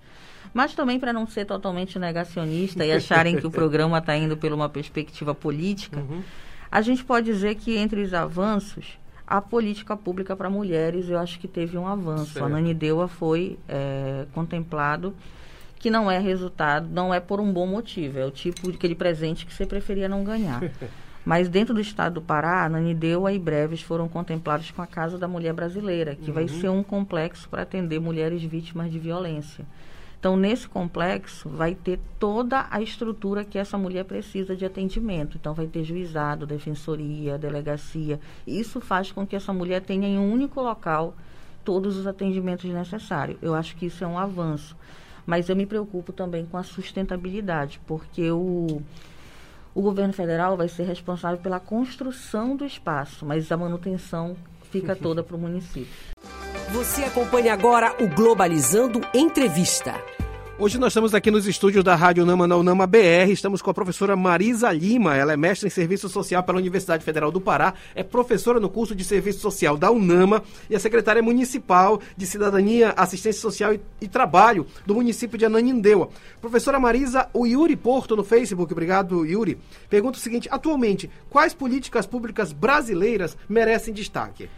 mas 0.53 0.73
também 0.73 0.99
para 0.99 1.13
não 1.13 1.27
ser 1.27 1.45
totalmente 1.45 1.99
negacionista 1.99 2.85
e 2.85 2.91
acharem 2.91 3.35
que 3.35 3.45
o 3.45 3.51
programa 3.51 3.99
está 3.99 4.15
indo 4.15 4.35
por 4.35 4.51
uma 4.51 4.67
perspectiva 4.67 5.35
política, 5.35 5.99
uhum. 5.99 6.23
A 6.71 6.81
gente 6.81 7.03
pode 7.03 7.25
dizer 7.25 7.55
que 7.55 7.77
entre 7.77 8.01
os 8.01 8.13
avanços, 8.13 8.97
a 9.25 9.41
política 9.41 9.95
pública 9.95 10.35
para 10.35 10.49
mulheres, 10.49 11.09
eu 11.09 11.17
acho 11.19 11.39
que 11.39 11.47
teve 11.47 11.77
um 11.77 11.87
avanço. 11.87 12.33
Certo. 12.33 12.45
A 12.45 12.49
Nanideua 12.49 13.07
foi 13.07 13.57
é, 13.67 14.25
contemplado 14.33 15.13
que 15.79 15.89
não 15.89 16.09
é 16.09 16.17
resultado, 16.17 16.87
não 16.89 17.13
é 17.13 17.19
por 17.19 17.39
um 17.39 17.51
bom 17.51 17.67
motivo, 17.67 18.17
é 18.17 18.25
o 18.25 18.31
tipo 18.31 18.71
de 18.71 18.77
aquele 18.77 18.95
presente 18.95 19.45
que 19.45 19.53
você 19.53 19.65
preferia 19.65 20.09
não 20.09 20.23
ganhar. 20.23 20.61
Mas 21.23 21.49
dentro 21.49 21.73
do 21.73 21.81
estado 21.81 22.15
do 22.15 22.21
Pará, 22.21 22.63
a 22.63 22.69
Nanideua 22.69 23.33
e 23.33 23.39
Breves 23.39 23.81
foram 23.81 24.07
contemplados 24.07 24.71
com 24.71 24.81
a 24.81 24.87
Casa 24.87 25.17
da 25.17 25.27
Mulher 25.27 25.51
Brasileira, 25.51 26.15
que 26.15 26.29
uhum. 26.29 26.33
vai 26.33 26.47
ser 26.47 26.69
um 26.69 26.81
complexo 26.81 27.49
para 27.49 27.63
atender 27.63 27.99
mulheres 27.99 28.41
vítimas 28.41 28.89
de 28.89 28.97
violência. 28.97 29.65
Então, 30.19 30.35
nesse 30.35 30.67
complexo, 30.67 31.47
vai 31.47 31.75
ter 31.75 31.99
toda 32.17 32.67
a 32.71 32.81
estrutura 32.81 33.45
que 33.45 33.57
essa 33.57 33.77
mulher 33.77 34.03
precisa 34.03 34.55
de 34.55 34.65
atendimento. 34.65 35.37
Então, 35.37 35.53
vai 35.53 35.67
ter 35.67 35.83
juizado, 35.83 36.47
defensoria, 36.47 37.37
delegacia. 37.37 38.19
Isso 38.45 38.81
faz 38.81 39.11
com 39.11 39.27
que 39.27 39.35
essa 39.35 39.53
mulher 39.53 39.81
tenha 39.81 40.07
em 40.07 40.17
um 40.17 40.31
único 40.31 40.59
local 40.61 41.13
todos 41.63 41.97
os 41.97 42.07
atendimentos 42.07 42.65
necessários. 42.69 43.37
Eu 43.41 43.53
acho 43.53 43.75
que 43.75 43.85
isso 43.85 44.03
é 44.03 44.07
um 44.07 44.17
avanço. 44.17 44.75
Mas 45.25 45.49
eu 45.49 45.55
me 45.55 45.65
preocupo 45.65 46.11
também 46.11 46.45
com 46.45 46.57
a 46.57 46.63
sustentabilidade, 46.63 47.79
porque 47.85 48.31
o, 48.31 48.81
o 49.75 49.81
governo 49.81 50.13
federal 50.13 50.57
vai 50.57 50.69
ser 50.69 50.83
responsável 50.83 51.37
pela 51.37 51.59
construção 51.59 52.55
do 52.55 52.65
espaço, 52.65 53.25
mas 53.25 53.51
a 53.51 53.57
manutenção 53.57 54.35
fica 54.81 54.95
toda 54.95 55.23
para 55.23 55.35
o 55.35 55.39
município. 55.39 55.87
Você 56.71 57.03
acompanha 57.03 57.53
agora 57.53 57.95
o 57.99 58.07
Globalizando 58.07 59.01
Entrevista. 59.13 59.95
Hoje 60.59 60.79
nós 60.79 60.87
estamos 60.87 61.13
aqui 61.13 61.29
nos 61.29 61.47
estúdios 61.47 61.83
da 61.83 61.93
Rádio 61.93 62.25
Nama 62.25 62.47
na 62.47 62.57
Unama 62.57 62.87
BR. 62.87 63.29
Estamos 63.29 63.61
com 63.61 63.69
a 63.69 63.73
professora 63.75 64.15
Marisa 64.15 64.71
Lima. 64.71 65.15
Ela 65.15 65.33
é 65.33 65.37
mestre 65.37 65.67
em 65.67 65.69
Serviço 65.69 66.09
Social 66.09 66.41
pela 66.41 66.57
Universidade 66.57 67.03
Federal 67.03 67.31
do 67.31 67.39
Pará, 67.39 67.75
é 67.93 68.01
professora 68.01 68.59
no 68.59 68.67
curso 68.67 68.95
de 68.95 69.03
Serviço 69.03 69.39
Social 69.39 69.77
da 69.77 69.91
Unama 69.91 70.41
e 70.67 70.73
é 70.73 70.79
secretária 70.79 71.21
municipal 71.21 72.01
de 72.17 72.25
Cidadania, 72.25 72.89
Assistência 72.97 73.39
Social 73.39 73.75
e, 73.75 73.79
e 74.01 74.07
Trabalho 74.07 74.65
do 74.83 74.95
município 74.95 75.37
de 75.37 75.45
Ananindeua. 75.45 76.09
Professora 76.41 76.79
Marisa, 76.79 77.29
o 77.35 77.45
Yuri 77.45 77.75
Porto 77.75 78.15
no 78.15 78.23
Facebook, 78.23 78.73
obrigado 78.73 79.27
Yuri, 79.27 79.59
pergunta 79.87 80.17
o 80.17 80.21
seguinte: 80.21 80.49
atualmente, 80.51 81.07
quais 81.29 81.53
políticas 81.53 82.07
públicas 82.07 82.51
brasileiras 82.51 83.37
merecem 83.47 83.93
destaque? 83.93 84.49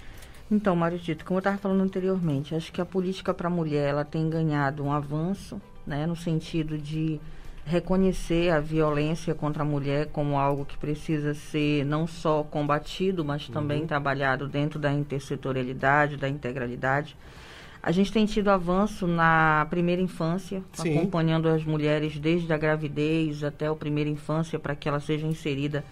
Então, 0.52 0.76
Mário 0.76 0.98
Tito, 0.98 1.24
como 1.24 1.38
eu 1.38 1.42
estava 1.42 1.58
falando 1.58 1.82
anteriormente, 1.82 2.56
acho 2.56 2.72
que 2.72 2.82
a 2.82 2.86
política 2.86 3.34
para 3.34 3.48
a 3.48 3.52
mulher 3.52 3.90
ela 3.90 4.04
tem 4.04 4.28
ganhado 4.30 4.84
um 4.84 4.92
avanço 4.92 5.62
né, 5.86 6.08
no 6.08 6.16
sentido 6.16 6.78
de 6.78 7.20
reconhecer 7.66 8.50
a 8.50 8.60
violência 8.60 9.36
contra 9.36 9.62
a 9.62 9.66
mulher 9.66 10.08
como 10.08 10.40
algo 10.40 10.66
que 10.66 10.76
precisa 10.76 11.36
ser 11.36 11.86
não 11.86 12.08
só 12.08 12.44
combatido, 12.44 13.24
mas 13.24 13.48
também 13.48 13.82
uhum. 13.82 13.88
trabalhado 13.88 14.48
dentro 14.48 14.80
da 14.80 14.92
intersetorialidade, 14.92 16.18
da 16.18 16.28
integralidade. 16.28 17.16
A 17.82 17.92
gente 17.92 18.12
tem 18.12 18.26
tido 18.26 18.50
avanço 18.50 19.06
na 19.06 19.68
primeira 19.70 20.02
infância, 20.02 20.64
Sim. 20.74 20.98
acompanhando 20.98 21.48
as 21.48 21.64
mulheres 21.64 22.18
desde 22.18 22.52
a 22.52 22.58
gravidez 22.58 23.44
até 23.44 23.68
a 23.68 23.76
primeira 23.76 24.10
infância 24.10 24.58
para 24.58 24.76
que 24.76 24.90
ela 24.90 25.00
seja 25.00 25.28
inserida 25.28 25.84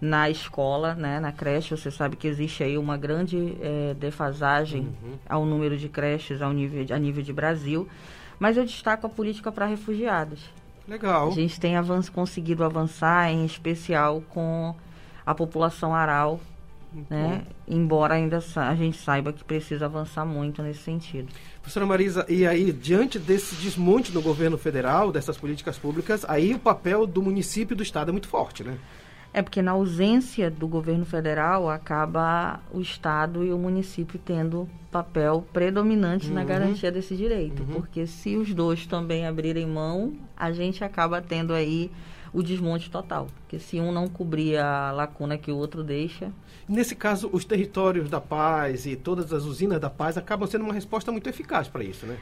na 0.00 0.30
escola, 0.30 0.94
né, 0.94 1.18
na 1.20 1.32
creche. 1.32 1.76
Você 1.76 1.90
sabe 1.90 2.16
que 2.16 2.26
existe 2.26 2.62
aí 2.62 2.78
uma 2.78 2.96
grande 2.96 3.56
é, 3.60 3.94
defasagem 3.94 4.82
uhum. 5.02 5.14
ao 5.28 5.44
número 5.44 5.76
de 5.76 5.88
creches 5.88 6.40
ao 6.40 6.52
nível, 6.52 6.84
a 6.94 6.98
nível 6.98 7.22
de 7.22 7.32
Brasil. 7.32 7.88
Mas 8.38 8.56
eu 8.56 8.64
destaco 8.64 9.06
a 9.06 9.10
política 9.10 9.50
para 9.50 9.66
refugiados. 9.66 10.40
Legal. 10.86 11.28
A 11.28 11.32
gente 11.32 11.60
tem 11.60 11.76
avanço, 11.76 12.10
conseguido 12.10 12.64
avançar, 12.64 13.30
em 13.30 13.44
especial 13.44 14.22
com 14.30 14.74
a 15.26 15.34
população 15.34 15.94
aral, 15.94 16.40
né? 17.10 17.42
embora 17.66 18.14
ainda 18.14 18.42
a 18.56 18.74
gente 18.74 18.96
saiba 18.96 19.30
que 19.30 19.44
precisa 19.44 19.84
avançar 19.84 20.24
muito 20.24 20.62
nesse 20.62 20.80
sentido. 20.80 21.28
Professora 21.60 21.84
Marisa, 21.84 22.24
e 22.26 22.46
aí, 22.46 22.72
diante 22.72 23.18
desse 23.18 23.54
desmonte 23.56 24.10
no 24.12 24.22
governo 24.22 24.56
federal, 24.56 25.12
dessas 25.12 25.36
políticas 25.36 25.76
públicas, 25.76 26.24
aí 26.26 26.54
o 26.54 26.58
papel 26.58 27.06
do 27.06 27.20
município 27.20 27.74
e 27.74 27.76
do 27.76 27.82
Estado 27.82 28.08
é 28.08 28.12
muito 28.12 28.28
forte, 28.28 28.64
né? 28.64 28.78
É 29.38 29.42
porque 29.42 29.62
na 29.62 29.70
ausência 29.70 30.50
do 30.50 30.66
governo 30.66 31.04
federal 31.04 31.70
acaba 31.70 32.58
o 32.72 32.80
estado 32.80 33.44
e 33.44 33.52
o 33.52 33.56
município 33.56 34.18
tendo 34.18 34.68
papel 34.90 35.46
predominante 35.52 36.26
uhum. 36.26 36.34
na 36.34 36.42
garantia 36.42 36.90
desse 36.90 37.14
direito, 37.14 37.62
uhum. 37.62 37.74
porque 37.74 38.04
se 38.04 38.36
os 38.36 38.52
dois 38.52 38.84
também 38.84 39.28
abrirem 39.28 39.64
mão, 39.64 40.16
a 40.36 40.50
gente 40.50 40.82
acaba 40.82 41.22
tendo 41.22 41.52
aí 41.52 41.88
o 42.32 42.42
desmonte 42.42 42.90
total, 42.90 43.28
porque 43.36 43.60
se 43.60 43.78
um 43.78 43.92
não 43.92 44.08
cobrir 44.08 44.58
a 44.58 44.90
lacuna 44.90 45.38
que 45.38 45.52
o 45.52 45.56
outro 45.56 45.84
deixa. 45.84 46.32
Nesse 46.68 46.96
caso, 46.96 47.30
os 47.32 47.44
territórios 47.44 48.10
da 48.10 48.20
paz 48.20 48.86
e 48.86 48.96
todas 48.96 49.32
as 49.32 49.44
usinas 49.44 49.78
da 49.80 49.88
paz 49.88 50.18
acabam 50.18 50.48
sendo 50.48 50.64
uma 50.64 50.74
resposta 50.74 51.12
muito 51.12 51.28
eficaz 51.28 51.68
para 51.68 51.84
isso, 51.84 52.06
né? 52.06 52.18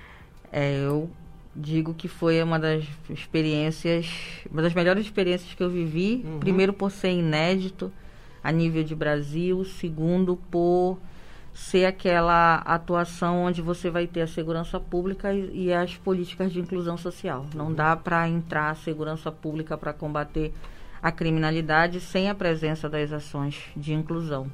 É, 0.52 0.85
eu 0.85 1.08
digo 1.56 1.94
que 1.94 2.06
foi 2.06 2.42
uma 2.42 2.58
das 2.58 2.84
experiências, 3.08 4.06
uma 4.50 4.62
das 4.62 4.75
melhores 4.75 5.04
experiências 5.04 5.54
que 5.54 5.62
eu 5.62 5.70
vivi. 5.70 6.22
Uhum. 6.25 6.38
Primeiro 6.38 6.72
por 6.72 6.90
ser 6.90 7.12
inédito 7.12 7.90
a 8.44 8.52
nível 8.52 8.84
de 8.84 8.94
Brasil, 8.94 9.64
segundo 9.64 10.36
por 10.50 10.98
ser 11.54 11.86
aquela 11.86 12.56
atuação 12.56 13.44
onde 13.44 13.62
você 13.62 13.88
vai 13.88 14.06
ter 14.06 14.20
a 14.20 14.26
segurança 14.26 14.78
pública 14.78 15.32
e, 15.32 15.66
e 15.66 15.72
as 15.72 15.96
políticas 15.96 16.52
de 16.52 16.60
inclusão 16.60 16.98
social. 16.98 17.46
Não 17.54 17.72
dá 17.72 17.96
para 17.96 18.28
entrar 18.28 18.70
a 18.70 18.75
segurança 18.75 19.32
pública 19.32 19.76
para 19.78 19.92
combater 19.92 20.52
a 21.02 21.10
criminalidade 21.10 22.00
sem 22.00 22.28
a 22.28 22.34
presença 22.34 22.88
das 22.88 23.10
ações 23.10 23.62
de 23.75 23.94
inclusão. 23.94 24.50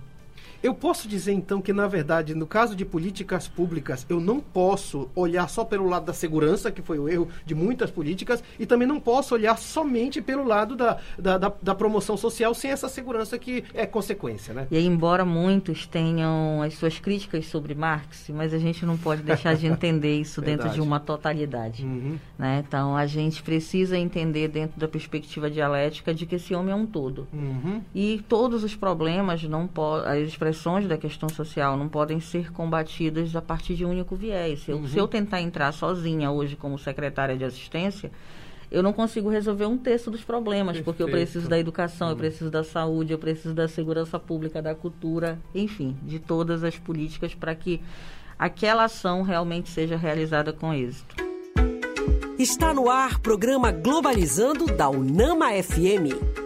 Eu 0.63 0.75
posso 0.75 1.09
dizer 1.09 1.33
então 1.33 1.61
que, 1.61 1.73
na 1.73 1.89
verdade, 1.89 2.35
no 2.35 2.47
caso 2.47 2.77
de 2.77 2.85
políticas 2.85 3.49
públicas, 3.49 4.07
eu 4.09 4.21
não 4.21 4.39
posso 4.39 5.11
olhar 5.15 5.49
só 5.49 5.65
pelo 5.65 5.89
lado 5.89 6.07
da 6.07 6.13
segurança, 6.13 6.71
que 6.71 6.81
foi 6.81 7.01
o 7.01 7.09
erro 7.09 7.29
de 7.45 7.53
muitas 7.55 7.91
políticas, 7.91 8.45
e 8.61 8.65
também 8.65 8.87
não 8.87 9.01
posso 9.01 9.35
olhar 9.35 9.59
somente 9.59 10.23
pelo 10.23 10.45
lado 10.45 10.77
da, 10.77 10.99
da, 11.19 11.37
da, 11.37 11.53
da 11.61 11.75
promoção 11.75 12.17
social 12.17 12.55
sem 12.55 12.71
essa 12.71 12.89
segurança 12.89 13.37
que 13.39 13.65
é 13.75 13.87
consequência, 13.87 14.55
né? 14.55 14.69
E 14.71 14.77
aí, 14.77 14.87
embora 14.87 15.25
muitos 15.25 15.85
tenham 15.87 16.63
as 16.63 16.75
suas 16.75 16.99
críticas 16.99 17.47
sobre 17.47 17.75
Marx, 17.75 18.31
mas 18.33 18.55
a 18.55 18.59
gente 18.59 18.87
não 18.87 18.97
pode 18.97 19.23
deixar 19.23 19.57
de 19.57 19.67
entender 19.67 20.21
isso 20.21 20.41
dentro 20.43 20.69
de 20.71 20.81
uma 20.81 21.01
totalidade. 21.01 21.85
Uhum. 21.85 22.19
Né? 22.39 22.63
Então, 22.67 22.97
a 22.97 23.07
gente 23.07 23.43
precisa 23.43 23.99
entender 23.99 24.47
dentro 24.47 24.79
da 24.79 24.87
perspectiva 24.87 25.51
dialética 25.51 26.15
de 26.15 26.25
que 26.25 26.37
esse 26.37 26.55
homem 26.55 26.73
é 26.73 26.77
um 26.77 26.87
todo. 26.87 27.27
Uhum. 27.33 27.83
E 27.93 28.25
todos 28.29 28.63
os 28.63 28.77
problemas 28.77 29.43
não 29.43 29.67
podem 29.67 30.23
expressões 30.53 30.87
da 30.87 30.99
questão 30.99 31.29
social 31.29 31.77
não 31.77 31.89
podem 31.89 32.21
ser 32.21 32.53
combatidas 32.53 33.35
a 33.35 33.41
partir 33.41 33.75
de 33.75 33.85
um 33.85 33.91
único 33.91 34.15
viés. 34.15 34.61
Se 34.61 34.71
eu, 34.71 34.77
uhum. 34.77 34.87
se 34.87 34.99
eu 34.99 35.09
tentar 35.09 35.41
entrar 35.41 35.73
sozinha 35.73 36.31
hoje 36.31 36.55
como 36.55 36.79
secretária 36.79 37.37
de 37.37 37.45
assistência, 37.45 38.11
eu 38.71 38.83
não 38.83 38.93
consigo 38.93 39.29
resolver 39.29 39.67
um 39.67 39.77
terço 39.77 40.11
dos 40.11 40.23
problemas, 40.23 40.77
Perfeito. 40.77 40.85
porque 40.85 41.03
eu 41.03 41.09
preciso 41.09 41.49
da 41.49 41.59
educação, 41.59 42.09
uhum. 42.09 42.13
eu 42.13 42.17
preciso 42.19 42.51
da 42.51 42.63
saúde, 42.63 43.13
eu 43.13 43.19
preciso 43.19 43.55
da 43.55 43.67
segurança 43.67 44.19
pública, 44.19 44.63
da 44.63 44.75
cultura, 44.75 45.39
enfim, 45.55 45.97
de 46.03 46.19
todas 46.19 46.63
as 46.63 46.79
políticas 46.79 47.35
para 47.35 47.55
que 47.55 47.81
aquela 48.39 48.85
ação 48.85 49.23
realmente 49.23 49.71
seja 49.71 49.97
realizada 49.97 50.53
com 50.53 50.73
êxito. 50.73 51.17
Está 52.39 52.75
no 52.75 52.91
ar 52.91 53.21
programa 53.21 53.71
Globalizando 53.71 54.67
da 54.67 54.89
Unama 54.89 55.51
FM. 55.51 56.42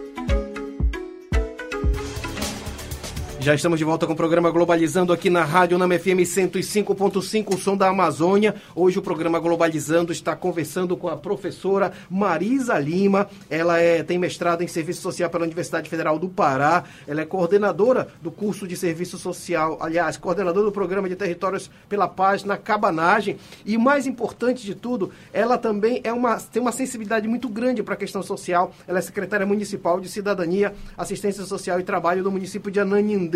Já 3.39 3.53
estamos 3.53 3.77
de 3.77 3.85
volta 3.85 4.07
com 4.07 4.13
o 4.13 4.15
programa 4.15 4.49
Globalizando 4.49 5.13
aqui 5.13 5.29
na 5.29 5.45
Rádio 5.45 5.77
Nama 5.77 5.97
FM 5.97 6.25
105.5, 6.25 7.53
o 7.53 7.57
som 7.57 7.77
da 7.77 7.87
Amazônia. 7.87 8.55
Hoje 8.75 8.97
o 8.97 9.01
programa 9.01 9.39
Globalizando 9.39 10.11
está 10.11 10.35
conversando 10.35 10.97
com 10.97 11.07
a 11.07 11.15
professora 11.15 11.93
Marisa 12.09 12.77
Lima. 12.79 13.29
Ela 13.47 13.79
é, 13.79 14.01
tem 14.01 14.17
mestrado 14.17 14.63
em 14.63 14.67
Serviço 14.67 15.01
Social 15.01 15.29
pela 15.29 15.45
Universidade 15.45 15.87
Federal 15.87 16.17
do 16.17 16.27
Pará. 16.27 16.83
Ela 17.07 17.21
é 17.21 17.25
coordenadora 17.25 18.07
do 18.21 18.31
curso 18.31 18.67
de 18.67 18.75
Serviço 18.75 19.19
Social, 19.19 19.77
aliás, 19.79 20.17
coordenadora 20.17 20.65
do 20.65 20.71
programa 20.71 21.07
de 21.07 21.15
Territórios 21.15 21.69
pela 21.87 22.07
Paz 22.07 22.43
na 22.43 22.57
Cabanagem. 22.57 23.37
E 23.65 23.77
mais 23.77 24.07
importante 24.07 24.65
de 24.65 24.73
tudo, 24.73 25.11
ela 25.31 25.59
também 25.59 26.01
é 26.03 26.11
uma, 26.11 26.37
tem 26.37 26.61
uma 26.61 26.71
sensibilidade 26.71 27.27
muito 27.27 27.47
grande 27.47 27.83
para 27.83 27.93
a 27.93 27.97
questão 27.97 28.23
social. 28.23 28.73
Ela 28.87 28.97
é 28.97 29.01
secretária 29.01 29.45
municipal 29.45 30.01
de 30.01 30.09
Cidadania, 30.09 30.73
Assistência 30.97 31.45
Social 31.45 31.79
e 31.79 31.83
Trabalho 31.83 32.23
do 32.23 32.31
município 32.31 32.71
de 32.71 32.79
Ananindeua. 32.79 33.26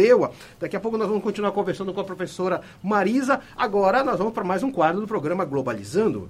Daqui 0.59 0.75
a 0.75 0.79
pouco 0.79 0.97
nós 0.97 1.07
vamos 1.07 1.23
continuar 1.23 1.51
conversando 1.51 1.93
com 1.93 2.01
a 2.01 2.03
professora 2.03 2.61
Marisa. 2.81 3.41
Agora 3.55 4.03
nós 4.03 4.17
vamos 4.17 4.33
para 4.33 4.43
mais 4.43 4.63
um 4.63 4.71
quadro 4.71 5.01
do 5.01 5.07
programa 5.07 5.45
Globalizando. 5.45 6.29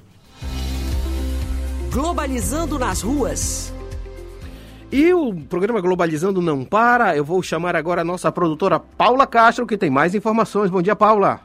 Globalizando 1.91 2.79
nas 2.79 3.01
ruas. 3.01 3.73
E 4.91 5.13
o 5.13 5.33
programa 5.45 5.79
Globalizando 5.79 6.41
não 6.41 6.65
para. 6.65 7.15
Eu 7.15 7.23
vou 7.23 7.41
chamar 7.41 7.75
agora 7.75 8.01
a 8.01 8.05
nossa 8.05 8.31
produtora 8.31 8.79
Paula 8.79 9.25
Castro, 9.25 9.65
que 9.65 9.77
tem 9.77 9.89
mais 9.89 10.13
informações. 10.13 10.69
Bom 10.69 10.81
dia, 10.81 10.95
Paula. 10.95 11.39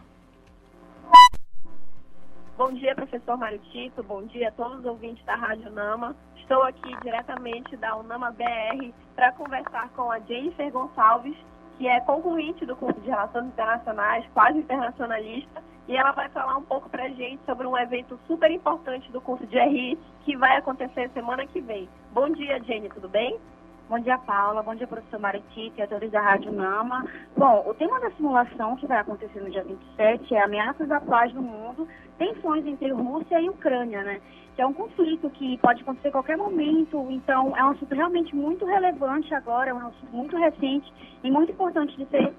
Bom 2.56 2.72
dia, 2.72 2.94
professor 2.94 3.36
Mário 3.36 3.60
Tito. 3.70 4.02
Bom 4.02 4.22
dia 4.24 4.48
a 4.48 4.52
todos 4.52 4.78
os 4.78 4.84
ouvintes 4.86 5.24
da 5.26 5.36
Rádio 5.36 5.70
Nama. 5.70 6.16
Estou 6.36 6.62
aqui 6.62 6.96
diretamente 7.02 7.76
da 7.76 7.96
Unama 7.96 8.30
BR 8.30 8.92
para 9.14 9.32
conversar 9.32 9.88
com 9.90 10.10
a 10.10 10.18
Jennifer 10.20 10.72
Gonçalves, 10.72 11.36
que 11.78 11.86
é 11.86 12.00
concluinte 12.00 12.64
do 12.64 12.76
curso 12.76 13.00
de 13.00 13.08
Relações 13.08 13.46
Internacionais, 13.46 14.24
quase 14.32 14.58
internacionalista, 14.58 15.62
e 15.88 15.96
ela 15.96 16.12
vai 16.12 16.28
falar 16.30 16.56
um 16.56 16.62
pouco 16.62 16.88
para 16.88 17.04
a 17.04 17.08
gente 17.08 17.40
sobre 17.44 17.66
um 17.66 17.76
evento 17.76 18.18
super 18.26 18.50
importante 18.50 19.10
do 19.12 19.20
curso 19.20 19.46
de 19.46 19.58
RI, 19.58 19.98
que 20.24 20.36
vai 20.36 20.56
acontecer 20.56 21.10
semana 21.10 21.46
que 21.46 21.60
vem. 21.60 21.88
Bom 22.12 22.28
dia, 22.30 22.60
Jenny, 22.64 22.88
tudo 22.88 23.08
bem? 23.08 23.38
Bom 23.88 24.00
dia, 24.00 24.18
Paula. 24.18 24.64
Bom 24.64 24.74
dia, 24.74 24.84
professor 24.84 25.20
Maritite, 25.20 25.80
a 25.80 25.86
todos 25.86 26.10
da 26.10 26.20
Rádio 26.20 26.50
Nama. 26.50 27.06
Bom, 27.36 27.62
o 27.68 27.72
tema 27.72 28.00
da 28.00 28.10
simulação 28.10 28.74
que 28.74 28.84
vai 28.84 28.98
acontecer 28.98 29.40
no 29.40 29.48
dia 29.48 29.62
27 29.62 30.34
é 30.34 30.42
Ameaças 30.42 30.90
à 30.90 31.00
Paz 31.00 31.32
no 31.32 31.40
Mundo, 31.40 31.86
tensões 32.18 32.66
entre 32.66 32.90
Rússia 32.90 33.40
e 33.40 33.48
Ucrânia, 33.48 34.02
né? 34.02 34.20
Que 34.56 34.62
é 34.62 34.66
um 34.66 34.72
conflito 34.72 35.30
que 35.30 35.56
pode 35.58 35.82
acontecer 35.82 36.08
a 36.08 36.12
qualquer 36.12 36.36
momento. 36.36 37.06
Então, 37.10 37.56
é 37.56 37.64
um 37.64 37.70
assunto 37.70 37.94
realmente 37.94 38.34
muito 38.34 38.66
relevante 38.66 39.32
agora, 39.32 39.70
é 39.70 39.74
um 39.74 39.86
assunto 39.86 40.12
muito 40.12 40.36
recente 40.36 40.92
e 41.22 41.30
muito 41.30 41.52
importante 41.52 41.96
de 41.96 42.06
ser 42.06 42.34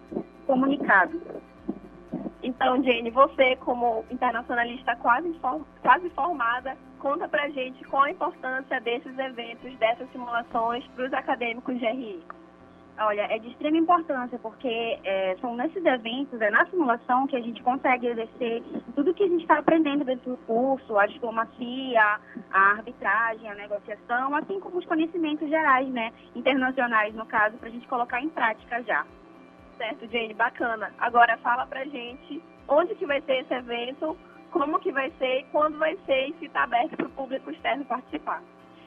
comunicado. 0.45 1.21
Então, 2.43 2.83
Jane, 2.83 3.09
você, 3.09 3.55
como 3.55 4.03
internacionalista 4.11 4.97
quase, 4.97 5.33
quase 5.81 6.09
formada, 6.09 6.77
conta 6.97 7.27
pra 7.27 7.49
gente 7.49 7.83
qual 7.85 8.03
a 8.03 8.11
importância 8.11 8.79
desses 8.81 9.17
eventos, 9.17 9.77
dessas 9.77 10.09
simulações 10.11 10.85
para 10.87 11.05
os 11.05 11.13
acadêmicos 11.13 11.77
de 11.79 11.85
RI. 11.85 12.23
Olha, 12.99 13.21
é 13.31 13.37
de 13.37 13.49
extrema 13.49 13.77
importância, 13.77 14.39
porque 14.39 14.99
é, 15.03 15.35
são 15.39 15.55
nesses 15.55 15.85
eventos, 15.85 16.41
é 16.41 16.49
na 16.49 16.65
simulação 16.65 17.27
que 17.27 17.35
a 17.35 17.39
gente 17.39 17.61
consegue 17.61 18.07
exercer 18.07 18.63
tudo 18.95 19.13
que 19.13 19.23
a 19.23 19.27
gente 19.27 19.41
está 19.41 19.59
aprendendo 19.59 20.03
dentro 20.03 20.31
do 20.31 20.37
curso, 20.37 20.97
a 20.97 21.05
diplomacia, 21.05 22.19
a 22.51 22.59
arbitragem, 22.71 23.47
a 23.51 23.53
negociação, 23.53 24.35
assim 24.35 24.59
como 24.59 24.79
os 24.79 24.85
conhecimentos 24.85 25.47
gerais, 25.47 25.87
né, 25.89 26.11
internacionais, 26.35 27.13
no 27.13 27.25
caso, 27.27 27.55
para 27.57 27.69
a 27.69 27.71
gente 27.71 27.87
colocar 27.87 28.19
em 28.19 28.29
prática 28.29 28.81
já. 28.81 29.05
Certo, 29.77 30.07
Jane, 30.07 30.33
bacana. 30.33 30.91
Agora 30.97 31.37
fala 31.37 31.67
pra 31.67 31.85
gente 31.85 32.41
onde 32.67 32.95
que 32.95 33.05
vai 33.05 33.21
ser 33.21 33.41
esse 33.41 33.53
evento, 33.53 34.17
como 34.57 34.79
que 34.79 34.91
vai 34.91 35.11
ser, 35.19 35.45
quando 35.51 35.77
vai 35.77 35.95
ser 36.05 36.29
e 36.29 36.35
se 36.39 36.45
está 36.45 36.63
aberto 36.63 36.97
para 36.97 37.05
o 37.05 37.11
público 37.11 37.51
externo 37.51 37.85
participar. 37.85 38.41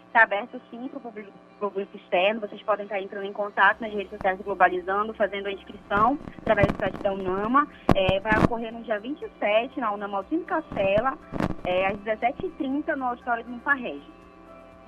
Está 0.08 0.24
aberto 0.24 0.60
sim 0.68 0.88
para 0.88 0.98
o 0.98 1.00
público, 1.00 1.30
público, 1.60 1.96
externo. 1.96 2.40
Vocês 2.40 2.60
podem 2.62 2.84
estar 2.84 3.00
entrando 3.00 3.24
em 3.24 3.32
contato 3.32 3.80
nas 3.80 3.92
redes 3.92 4.10
sociais 4.10 4.36
do 4.36 4.42
Globalizando, 4.42 5.14
fazendo 5.14 5.46
a 5.46 5.52
inscrição 5.52 6.18
através 6.38 6.66
do 6.66 6.76
site 6.80 6.98
da 7.00 7.12
UNAMA. 7.12 7.68
É, 7.94 8.18
vai 8.18 8.32
ocorrer 8.42 8.72
no 8.72 8.82
dia 8.82 8.98
27, 8.98 9.78
na 9.78 9.92
UNAMA 9.92 10.18
Alcino 10.18 10.44
Castela, 10.44 11.16
é, 11.64 11.86
às 11.86 11.96
17h30, 11.98 12.96
no 12.96 13.04
auditório 13.04 13.44
do 13.44 13.50
Mufarrege. 13.50 14.10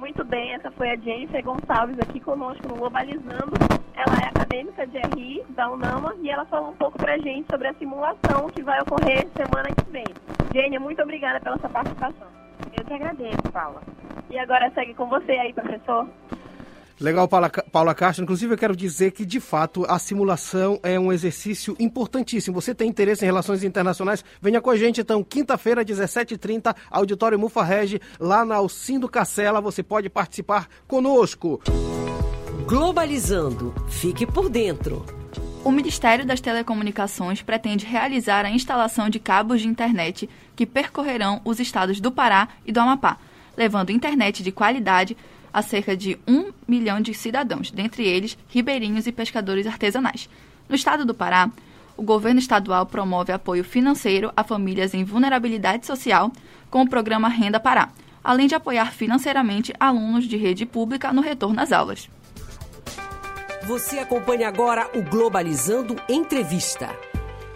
Muito 0.00 0.24
bem, 0.24 0.52
essa 0.54 0.72
foi 0.72 0.90
a 0.90 0.96
Jennifer 0.96 1.44
Gonçalves 1.44 2.00
aqui 2.00 2.18
conosco 2.18 2.66
no 2.66 2.74
Globalizando. 2.74 3.52
Ela 3.94 4.16
é 4.22 4.28
acadêmica 4.28 4.86
de 4.86 4.98
RI 4.98 5.44
da 5.50 5.70
UNAMA 5.70 6.14
e 6.20 6.30
ela 6.30 6.44
falou 6.46 6.70
um 6.70 6.76
pouco 6.76 6.98
para 6.98 7.14
a 7.14 7.18
gente 7.18 7.46
sobre 7.50 7.68
a 7.68 7.74
simulação 7.74 8.48
que 8.48 8.62
vai 8.62 8.80
ocorrer 8.80 9.28
semana 9.36 9.68
que 9.74 9.90
vem. 9.90 10.04
Jenny, 10.52 10.78
muito 10.78 11.02
obrigada 11.02 11.40
pela 11.40 11.58
sua 11.58 11.68
participação. 11.68 12.28
Eu 12.76 12.84
que 12.84 12.94
agradeço, 12.94 13.42
Paula. 13.52 13.82
E 14.30 14.38
agora 14.38 14.70
segue 14.70 14.94
com 14.94 15.06
você 15.08 15.32
aí, 15.32 15.52
professor. 15.52 16.08
Legal, 17.00 17.26
Paula, 17.26 17.50
Paula 17.50 17.94
Castro. 17.94 18.22
Inclusive, 18.22 18.54
eu 18.54 18.58
quero 18.58 18.76
dizer 18.76 19.10
que, 19.10 19.26
de 19.26 19.40
fato, 19.40 19.84
a 19.88 19.98
simulação 19.98 20.78
é 20.82 20.98
um 20.98 21.12
exercício 21.12 21.76
importantíssimo. 21.80 22.60
Você 22.60 22.74
tem 22.74 22.88
interesse 22.88 23.24
em 23.24 23.26
relações 23.26 23.64
internacionais? 23.64 24.24
Venha 24.40 24.60
com 24.60 24.70
a 24.70 24.76
gente, 24.76 25.00
então, 25.00 25.22
quinta-feira, 25.24 25.84
17h30, 25.84 26.74
Auditório 26.90 27.38
Mufa 27.38 27.64
Regi, 27.64 28.00
lá 28.20 28.44
na 28.44 28.56
Alcindo 28.56 29.08
Cacela. 29.08 29.60
Você 29.60 29.82
pode 29.82 30.08
participar 30.08 30.68
conosco. 30.86 31.60
Globalizando. 32.66 33.74
Fique 33.88 34.26
por 34.26 34.48
dentro. 34.48 35.04
O 35.64 35.70
Ministério 35.70 36.26
das 36.26 36.40
Telecomunicações 36.40 37.42
pretende 37.42 37.86
realizar 37.86 38.44
a 38.44 38.50
instalação 38.50 39.08
de 39.08 39.18
cabos 39.18 39.60
de 39.60 39.68
internet 39.68 40.28
que 40.56 40.66
percorrerão 40.66 41.40
os 41.44 41.60
estados 41.60 42.00
do 42.00 42.10
Pará 42.10 42.48
e 42.66 42.72
do 42.72 42.80
Amapá 42.80 43.18
levando 43.56 43.90
internet 43.90 44.42
de 44.42 44.52
qualidade 44.52 45.16
a 45.52 45.60
cerca 45.60 45.96
de 45.96 46.18
um 46.26 46.50
milhão 46.66 47.00
de 47.00 47.12
cidadãos, 47.12 47.70
dentre 47.70 48.04
eles 48.04 48.38
ribeirinhos 48.48 49.06
e 49.06 49.12
pescadores 49.12 49.66
artesanais. 49.66 50.28
No 50.68 50.74
estado 50.74 51.04
do 51.04 51.14
Pará, 51.14 51.50
o 51.96 52.02
governo 52.02 52.40
estadual 52.40 52.86
promove 52.86 53.32
apoio 53.32 53.62
financeiro 53.62 54.32
a 54.34 54.42
famílias 54.42 54.94
em 54.94 55.04
vulnerabilidade 55.04 55.86
social 55.86 56.32
com 56.70 56.82
o 56.82 56.88
programa 56.88 57.28
Renda 57.28 57.60
Pará, 57.60 57.90
além 58.24 58.46
de 58.46 58.54
apoiar 58.54 58.92
financeiramente 58.92 59.74
alunos 59.78 60.24
de 60.24 60.36
rede 60.38 60.64
pública 60.64 61.12
no 61.12 61.20
retorno 61.20 61.60
às 61.60 61.70
aulas. 61.70 62.08
Você 63.64 64.00
acompanha 64.00 64.48
agora 64.48 64.90
o 64.92 65.02
Globalizando 65.02 65.94
Entrevista. 66.08 66.90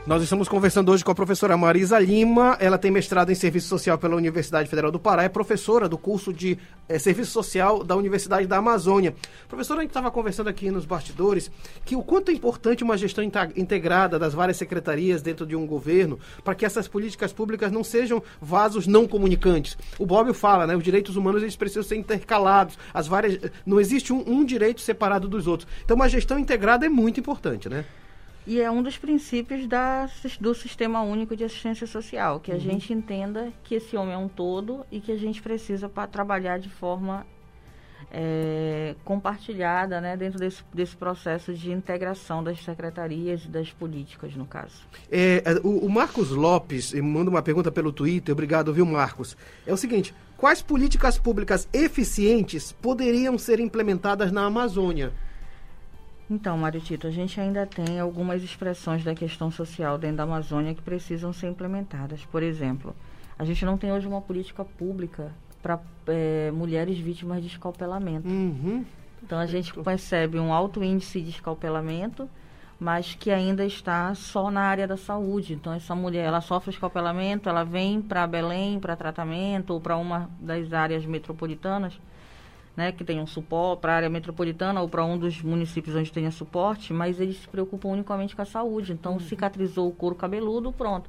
Nós 0.07 0.23
estamos 0.23 0.49
conversando 0.49 0.93
hoje 0.93 1.05
com 1.05 1.11
a 1.11 1.15
professora 1.17 1.57
Marisa 1.57 1.99
Lima. 1.99 2.57
Ela 2.61 2.79
tem 2.79 2.93
mestrado 2.93 3.33
em 3.33 3.35
Serviço 3.35 3.67
Social 3.67 3.99
pela 3.99 4.15
Universidade 4.15 4.69
Federal 4.71 4.93
do 4.93 5.01
Pará, 5.01 5.25
é 5.25 5.29
professora 5.29 5.89
do 5.89 5.99
curso 5.99 6.33
de 6.33 6.57
é, 6.89 6.97
Serviço 6.97 7.33
Social 7.33 7.83
da 7.83 7.97
Universidade 7.97 8.47
da 8.47 8.59
Amazônia. 8.59 9.17
Professora, 9.49 9.81
a 9.81 9.83
gente 9.83 9.91
estava 9.91 10.09
conversando 10.13 10.47
aqui 10.47 10.71
nos 10.71 10.85
bastidores 10.85 11.51
que 11.85 11.97
o 11.97 12.05
quanto 12.05 12.31
é 12.31 12.35
importante 12.35 12.85
uma 12.85 12.97
gestão 12.97 13.25
integrada 13.57 14.17
das 14.17 14.33
várias 14.33 14.57
secretarias 14.57 15.23
dentro 15.23 15.45
de 15.45 15.57
um 15.57 15.67
governo 15.67 16.21
para 16.45 16.55
que 16.55 16.65
essas 16.65 16.87
políticas 16.87 17.33
públicas 17.33 17.73
não 17.73 17.83
sejam 17.83 18.23
vasos 18.41 18.87
não 18.87 19.09
comunicantes. 19.09 19.77
O 19.99 20.07
Bob 20.07 20.33
fala, 20.35 20.69
né? 20.69 20.77
Os 20.77 20.85
direitos 20.85 21.17
humanos 21.17 21.43
eles 21.43 21.57
precisam 21.57 21.83
ser 21.83 21.97
intercalados. 21.97 22.79
As 22.95 23.09
várias, 23.09 23.41
não 23.67 23.81
existe 23.81 24.13
um, 24.13 24.23
um 24.25 24.45
direito 24.45 24.81
separado 24.81 25.29
dos 25.29 25.49
outros. 25.49 25.69
Então, 25.85 25.97
uma 25.97 26.09
gestão 26.09 26.39
integrada 26.39 26.87
é 26.87 26.89
muito 26.89 27.19
importante, 27.19 27.69
né? 27.69 27.85
E 28.47 28.61
é 28.61 28.71
um 28.71 28.81
dos 28.83 28.97
princípios 28.97 29.67
da, 29.67 30.09
do 30.41 30.55
Sistema 30.55 31.03
Único 31.03 31.35
de 31.35 31.43
Assistência 31.43 31.87
Social, 31.87 32.39
que 32.39 32.53
a 32.53 32.55
uhum. 32.55 32.61
gente 32.61 32.93
entenda 32.93 33.53
que 33.65 33.75
esse 33.75 33.97
homem 33.97 34.15
é 34.15 34.19
um 34.19 34.29
todo 34.29 34.87
e 34.91 35.01
que 35.01 35.11
a 35.11 35.17
gente 35.17 35.43
precisa 35.43 35.89
para 35.89 36.07
trabalhar 36.07 36.59
de 36.59 36.69
forma 36.69 37.27
é, 38.11 38.95
compartilhada 39.05 40.01
né, 40.01 40.17
dentro 40.17 40.39
desse, 40.39 40.63
desse 40.73 40.97
processo 40.97 41.53
de 41.53 41.73
integração 41.73 42.43
das 42.43 42.63
secretarias 42.63 43.45
e 43.45 43.49
das 43.49 43.71
políticas, 43.71 44.35
no 44.37 44.47
caso. 44.47 44.87
É, 45.11 45.43
é 45.45 45.55
o, 45.65 45.85
o, 45.85 45.91
Marcos 45.91 46.31
Lopes 46.31 46.93
manda 46.95 47.29
uma 47.29 47.43
pergunta 47.43 47.73
pelo 47.73 47.93
Twitter, 47.93 48.33
obrigado, 48.33 48.73
viu, 48.73 48.87
Marcos? 48.87 49.37
É 49.67 49.73
o 49.73 49.77
seguinte: 49.77 50.15
quais 50.37 50.63
políticas 50.63 51.19
públicas 51.19 51.69
eficientes 51.73 52.71
poderiam 52.71 53.37
ser 53.37 53.59
implementadas 53.59 54.31
na 54.31 54.45
Amazônia? 54.45 55.13
Então, 56.29 56.59
Mário 56.59 56.81
Tito, 56.81 57.07
a 57.07 57.11
gente 57.11 57.41
ainda 57.41 57.65
tem 57.65 58.01
algumas 58.01 58.43
expressões 58.43 59.05
da 59.05 59.15
questão 59.15 59.51
social 59.51 59.97
dentro 59.97 60.17
da 60.17 60.23
Amazônia 60.25 60.75
que 60.75 60.83
precisam 60.83 61.33
ser 61.33 61.49
implementadas. 61.49 62.25
Por 62.25 62.43
exemplo, 62.43 62.95
a 63.39 63.45
gente 63.45 63.65
não 63.65 63.79
tem 63.79 63.93
hoje 63.93 64.09
uma 64.09 64.21
política 64.21 64.65
pública 64.65 65.33
para 65.63 65.79
é, 66.09 66.51
mulheres 66.51 66.99
vítimas 66.99 67.41
de 67.41 67.47
escalpelamento. 67.47 68.29
Uhum. 68.29 68.85
Então, 69.23 69.39
a 69.39 69.47
gente 69.47 69.73
percebe 69.73 70.39
um 70.39 70.53
alto 70.53 70.83
índice 70.83 71.21
de 71.21 71.31
escalpelamento, 71.31 72.29
mas 72.79 73.15
que 73.15 73.31
ainda 73.31 73.65
está 73.65 74.13
só 74.15 74.51
na 74.51 74.63
área 74.63 74.87
da 74.87 74.97
saúde. 74.97 75.55
Então, 75.55 75.73
essa 75.73 75.95
mulher, 75.95 76.25
ela 76.27 76.41
sofre 76.41 76.71
escalpelamento, 76.71 77.49
ela 77.49 77.63
vem 77.63 78.03
para 78.03 78.27
Belém 78.27 78.81
para 78.81 78.97
tratamento 78.97 79.71
ou 79.71 79.81
para 79.81 79.97
uma 79.97 80.29
das 80.41 80.73
áreas 80.73 81.07
metropolitanas 81.07 81.99
né, 82.77 82.93
que 82.93 83.03
tenham 83.03 83.27
suporte 83.27 83.81
para 83.81 83.93
a 83.93 83.97
área 83.97 84.11
metropolitana 84.11 84.83
ou 84.83 84.89
para 84.89 85.05
um 85.05 85.19
dos 85.19 85.41
municípios 85.41 85.97
onde 85.97 86.13
tenha 86.13 86.31
suporte, 86.31 86.93
mas 86.93 87.19
eles 87.19 87.39
se 87.39 87.49
preocupam 87.49 87.89
unicamente 87.89 88.37
com 88.37 88.43
a 88.43 88.45
saúde. 88.45 88.93
Então, 88.93 89.15
uhum. 89.15 89.21
cicatrizou 89.21 89.89
o 89.89 89.93
couro 89.93 90.15
cabeludo, 90.15 90.73
pronto. 90.73 91.09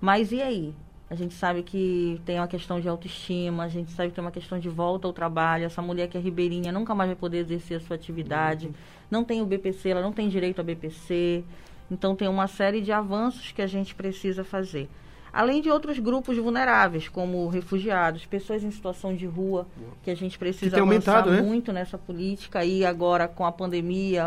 Mas 0.00 0.30
e 0.30 0.40
aí? 0.40 0.74
A 1.10 1.16
gente 1.16 1.34
sabe 1.34 1.64
que 1.64 2.20
tem 2.24 2.38
uma 2.38 2.46
questão 2.46 2.80
de 2.80 2.88
autoestima, 2.88 3.64
a 3.64 3.68
gente 3.68 3.90
sabe 3.90 4.10
que 4.10 4.14
tem 4.14 4.22
uma 4.22 4.30
questão 4.30 4.60
de 4.60 4.68
volta 4.68 5.08
ao 5.08 5.12
trabalho. 5.12 5.64
Essa 5.64 5.82
mulher 5.82 6.06
que 6.06 6.16
é 6.16 6.20
ribeirinha 6.20 6.70
nunca 6.70 6.94
mais 6.94 7.10
vai 7.10 7.16
poder 7.16 7.38
exercer 7.38 7.78
a 7.78 7.80
sua 7.80 7.96
atividade. 7.96 8.68
Uhum. 8.68 8.72
Não 9.10 9.24
tem 9.24 9.42
o 9.42 9.46
BPC, 9.46 9.88
ela 9.88 10.02
não 10.02 10.12
tem 10.12 10.28
direito 10.28 10.60
a 10.60 10.62
BPC. 10.62 11.42
Então, 11.90 12.14
tem 12.14 12.28
uma 12.28 12.46
série 12.46 12.80
de 12.80 12.92
avanços 12.92 13.50
que 13.50 13.60
a 13.60 13.66
gente 13.66 13.96
precisa 13.96 14.44
fazer 14.44 14.88
além 15.32 15.60
de 15.60 15.70
outros 15.70 15.98
grupos 15.98 16.36
vulneráveis, 16.36 17.08
como 17.08 17.48
refugiados, 17.48 18.26
pessoas 18.26 18.62
em 18.62 18.70
situação 18.70 19.14
de 19.14 19.26
rua, 19.26 19.66
que 20.02 20.10
a 20.10 20.14
gente 20.14 20.38
precisa 20.38 20.76
que 20.76 20.80
avançar 20.80 21.18
aumentado, 21.18 21.30
né? 21.30 21.42
muito 21.42 21.72
nessa 21.72 21.96
política. 21.96 22.64
E 22.64 22.84
agora, 22.84 23.28
com 23.28 23.44
a 23.44 23.52
pandemia, 23.52 24.24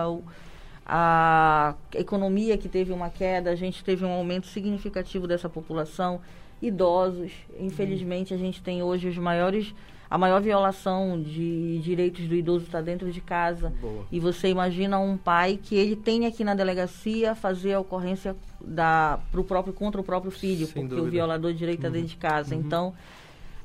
a 0.86 1.76
economia 1.96 2.58
que 2.58 2.68
teve 2.68 2.92
uma 2.92 3.10
queda, 3.10 3.52
a 3.52 3.56
gente 3.56 3.84
teve 3.84 4.04
um 4.06 4.12
aumento 4.12 4.48
significativo 4.48 5.28
dessa 5.28 5.50
população. 5.50 6.22
Idosos, 6.62 7.32
infelizmente, 7.60 8.34
a 8.34 8.38
gente 8.38 8.62
tem 8.62 8.82
hoje 8.82 9.10
os 9.10 9.18
maiores 9.18 9.74
a 10.14 10.18
maior 10.20 10.40
violação 10.40 11.20
de 11.20 11.80
direitos 11.80 12.28
do 12.28 12.36
idoso 12.36 12.66
está 12.66 12.80
dentro 12.80 13.12
de 13.12 13.20
casa. 13.20 13.74
Boa. 13.82 14.06
E 14.12 14.20
você 14.20 14.48
imagina 14.48 15.00
um 15.00 15.18
pai 15.18 15.60
que 15.60 15.74
ele 15.74 15.96
tem 15.96 16.28
aqui 16.28 16.44
na 16.44 16.54
delegacia 16.54 17.34
fazer 17.34 17.74
a 17.74 17.80
ocorrência 17.80 18.36
da 18.64 19.20
pro 19.32 19.44
próprio 19.44 19.74
contra 19.74 20.00
o 20.00 20.04
próprio 20.04 20.32
filho, 20.32 20.68
Sem 20.68 20.84
porque 20.84 20.90
dúvida. 20.90 21.08
o 21.08 21.10
violador 21.10 21.52
de 21.52 21.58
direito 21.58 21.80
está 21.80 21.88
uhum. 21.88 21.94
dentro 21.96 22.10
de 22.10 22.18
casa. 22.18 22.54
Uhum. 22.54 22.62
Então, 22.62 22.94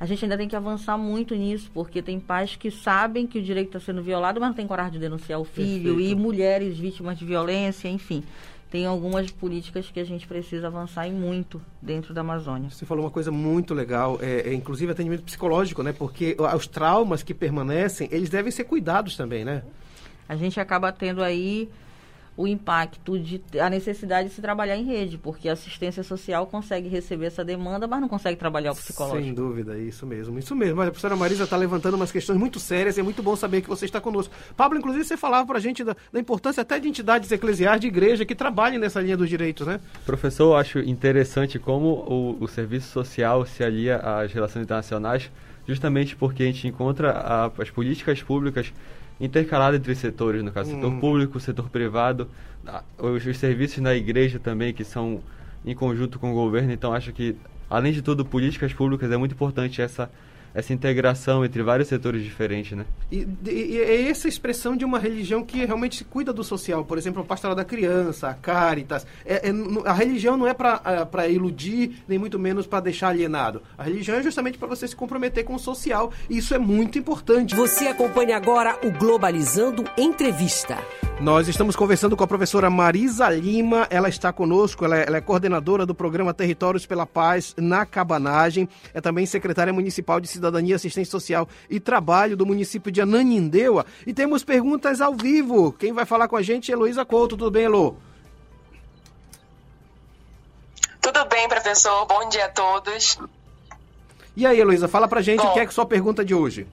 a 0.01 0.07
gente 0.07 0.25
ainda 0.25 0.39
tem 0.39 0.49
que 0.49 0.57
avançar 0.57 0.97
muito 0.97 1.35
nisso, 1.35 1.71
porque 1.75 2.01
tem 2.01 2.19
pais 2.19 2.57
que 2.57 2.71
sabem 2.71 3.27
que 3.27 3.39
o 3.39 3.43
direito 3.43 3.67
está 3.67 3.81
sendo 3.81 4.03
violado, 4.03 4.41
mas 4.41 4.49
não 4.49 4.57
tem 4.57 4.67
coragem 4.67 4.93
de 4.93 5.01
denunciar 5.01 5.39
o 5.39 5.45
filho, 5.45 5.97
Perfeito. 5.97 6.13
e 6.13 6.15
mulheres 6.15 6.79
vítimas 6.79 7.19
de 7.19 7.27
violência, 7.27 7.91
enfim 7.91 8.25
tem 8.71 8.87
algumas 8.87 9.31
políticas 9.31 9.91
que 9.91 9.99
a 9.99 10.05
gente 10.05 10.27
precisa 10.27 10.67
avançar 10.67 11.07
em 11.07 11.13
muito 11.13 11.61
dentro 11.81 12.13
da 12.13 12.21
Amazônia. 12.21 12.71
Você 12.71 12.85
falou 12.85 13.05
uma 13.05 13.11
coisa 13.11 13.31
muito 13.31 13.73
legal, 13.73 14.19
é, 14.21 14.51
é, 14.51 14.55
inclusive 14.55 14.93
atendimento 14.93 15.23
psicológico, 15.23 15.83
né? 15.83 15.93
Porque 15.93 16.37
os 16.55 16.67
traumas 16.67 17.23
que 17.23 17.33
permanecem, 17.33 18.09
eles 18.11 18.29
devem 18.29 18.53
ser 18.53 18.65
cuidados 18.65 19.17
também, 19.17 19.45
né? 19.45 19.63
A 20.29 20.37
gente 20.37 20.61
acaba 20.61 20.93
tendo 20.93 21.23
aí 21.23 21.71
o 22.39 22.47
impacto 22.47 23.19
de 23.19 23.43
a 23.59 23.69
necessidade 23.69 24.29
de 24.29 24.35
se 24.35 24.41
trabalhar 24.41 24.77
em 24.77 24.85
rede, 24.85 25.19
porque 25.19 25.49
a 25.49 25.55
assistência 25.55 26.05
social 26.05 26.47
consegue 26.47 26.89
receber 26.89 27.27
essa 27.27 27.45
demanda, 27.45 27.89
mas 27.89 28.01
não 28.01 28.07
consegue 28.07 28.37
trabalhar 28.37 28.71
o 28.71 28.77
psicológico. 28.77 29.21
Sem 29.21 29.35
dúvida, 29.35 29.77
isso 29.77 30.07
mesmo, 30.07 30.39
isso 30.39 30.55
mesmo. 30.55 30.77
Mas 30.77 30.87
a 30.87 30.91
professora 30.93 31.17
Marisa 31.17 31.43
está 31.43 31.57
levantando 31.57 31.95
umas 31.95 32.13
questões 32.13 32.39
muito 32.39 32.61
sérias 32.61 32.97
e 32.97 33.01
é 33.01 33.03
muito 33.03 33.25
bom 33.25 33.35
saber 33.35 33.61
que 33.61 33.69
você 33.69 33.87
está 33.87 34.01
conosco. 34.01 34.33
Pablo, 34.57 34.79
inclusive, 34.79 35.05
você 35.05 35.17
falava 35.17 35.49
para 35.49 35.59
a 35.59 35.61
gente 35.61 35.83
da, 35.83 35.97
da, 36.13 36.21
importância 36.21 36.61
até 36.61 36.79
de 36.79 36.87
entidades 36.87 37.33
eclesiais, 37.33 37.81
de 37.81 37.89
igreja, 37.89 38.25
que 38.25 38.37
trabalhem 38.37 38.79
nessa 38.79 39.01
linha 39.01 39.17
dos 39.17 39.29
direitos, 39.29 39.67
né? 39.67 39.81
Professor, 40.07 40.53
eu 40.53 40.57
acho 40.57 40.79
interessante 40.79 41.59
como 41.59 41.89
o, 41.89 42.37
o 42.41 42.47
serviço 42.47 42.89
social 42.93 43.45
se 43.47 43.65
alia 43.65 43.97
às 43.97 44.33
relações 44.33 44.63
internacionais, 44.63 45.29
justamente 45.67 46.15
porque 46.15 46.45
a 46.45 46.47
gente 46.47 46.69
encontra 46.69 47.11
a, 47.11 47.47
as 47.47 47.69
políticas 47.69 48.23
públicas 48.23 48.73
intercalado 49.21 49.77
entre 49.77 49.95
setores, 49.95 50.43
no 50.43 50.53
caso, 50.53 50.71
hum. 50.71 50.75
setor 50.77 51.01
público, 51.01 51.41
setor 51.41 51.69
privado, 51.69 52.29
os, 52.99 53.25
os, 53.25 53.39
serviços 53.39 53.79
na 53.79 53.95
igreja 53.95 54.39
também, 54.39 54.73
que 54.73 54.85
são 54.85 55.21
em 55.65 55.75
conjunto 55.75 56.19
com 56.19 56.31
o 56.31 56.35
governo. 56.35 56.73
Então, 56.73 56.93
acho 56.93 57.13
que, 57.13 57.37
além 57.69 57.93
de 57.93 58.03
tudo, 58.03 58.25
políticas 58.25 58.73
públicas 58.73 59.11
é 59.11 59.17
muito 59.17 59.33
importante 59.33 59.83
essa 59.83 60.11
essa 60.55 60.73
integração 60.73 61.45
entre 61.45 61.63
vários 61.63 61.89
setores 61.89 62.23
diferentes, 62.23 62.77
né? 62.77 62.85
E, 63.11 63.27
e, 63.47 63.51
e, 63.51 63.81
é 63.81 64.09
essa 64.09 64.29
expressão 64.29 64.77
de 64.77 64.85
uma 64.85 64.99
religião 64.99 65.45
que 65.45 65.65
realmente 65.65 65.97
se 65.97 66.05
cuida 66.05 66.33
do 66.33 66.43
social. 66.45 66.85
Por 66.85 66.99
exemplo, 66.99 67.23
a 67.23 67.25
pastoral 67.25 67.55
da 67.55 67.65
criança, 67.65 68.29
a 68.29 68.35
Caritas. 68.35 69.07
É, 69.25 69.49
é, 69.49 69.53
a 69.85 69.93
religião 69.93 70.37
não 70.37 70.47
é 70.47 70.55
para 70.55 70.81
é, 71.19 71.31
iludir, 71.31 72.03
nem 72.09 72.19
muito 72.19 72.39
menos 72.39 72.67
para 72.67 72.81
deixar 72.81 73.09
alienado. 73.09 73.63
A 73.77 73.85
religião 73.85 74.17
é 74.17 74.23
justamente 74.23 74.59
para 74.59 74.69
você 74.69 74.87
se 74.87 74.97
comprometer 74.97 75.45
com 75.45 75.55
o 75.55 75.59
social. 75.59 76.13
E 76.29 76.39
isso 76.39 76.55
é 76.55 76.59
muito 76.59 76.99
importante. 76.99 77.55
Você 77.55 77.87
acompanha 77.87 78.37
agora 78.37 78.79
o 78.85 78.91
Globalizando 78.91 79.85
Entrevista. 79.97 80.79
Nós 81.21 81.49
estamos 81.49 81.75
conversando 81.75 82.17
com 82.17 82.23
a 82.23 82.29
professora 82.29 82.71
Marisa 82.71 83.29
Lima, 83.29 83.89
ela 83.91 84.09
está 84.09 84.33
conosco, 84.33 84.85
ela 84.85 84.97
é, 84.97 85.05
ela 85.05 85.17
é, 85.17 85.21
coordenadora 85.21 85.85
do 85.85 85.93
programa 85.93 86.33
Territórios 86.33 86.87
pela 86.87 87.05
Paz 87.05 87.57
na 87.57 87.85
Cabanagem, 87.85 88.69
é 88.95 89.01
também 89.01 89.27
secretária 89.27 89.73
municipal 89.73 90.21
de 90.21 90.29
Cidadania, 90.29 90.77
Assistência 90.77 91.11
Social 91.11 91.49
e 91.69 91.81
Trabalho 91.81 92.37
do 92.37 92.47
município 92.47 92.93
de 92.93 93.01
Ananindeua. 93.01 93.85
E 94.07 94.15
temos 94.15 94.45
perguntas 94.45 95.01
ao 95.01 95.13
vivo. 95.13 95.73
Quem 95.73 95.93
vai 95.93 96.05
falar 96.05 96.29
com 96.29 96.37
a 96.37 96.43
gente 96.43 96.71
é 96.71 96.75
Heloísa 96.75 97.05
Couto. 97.05 97.37
Tudo 97.37 97.51
bem, 97.51 97.65
Elo? 97.65 97.97
Tudo 101.01 101.25
bem, 101.25 101.49
professor. 101.49 102.07
Bom 102.07 102.29
dia 102.29 102.45
a 102.45 102.49
todos. 102.49 103.19
E 104.37 104.47
aí, 104.47 104.61
Heloísa, 104.61 104.87
fala 104.87 105.09
pra 105.09 105.21
gente 105.21 105.43
Bom, 105.43 105.51
o 105.51 105.53
que 105.53 105.59
é 105.59 105.67
que 105.67 105.75
sua 105.75 105.85
pergunta 105.85 106.25
de 106.25 106.33
hoje. 106.33 106.65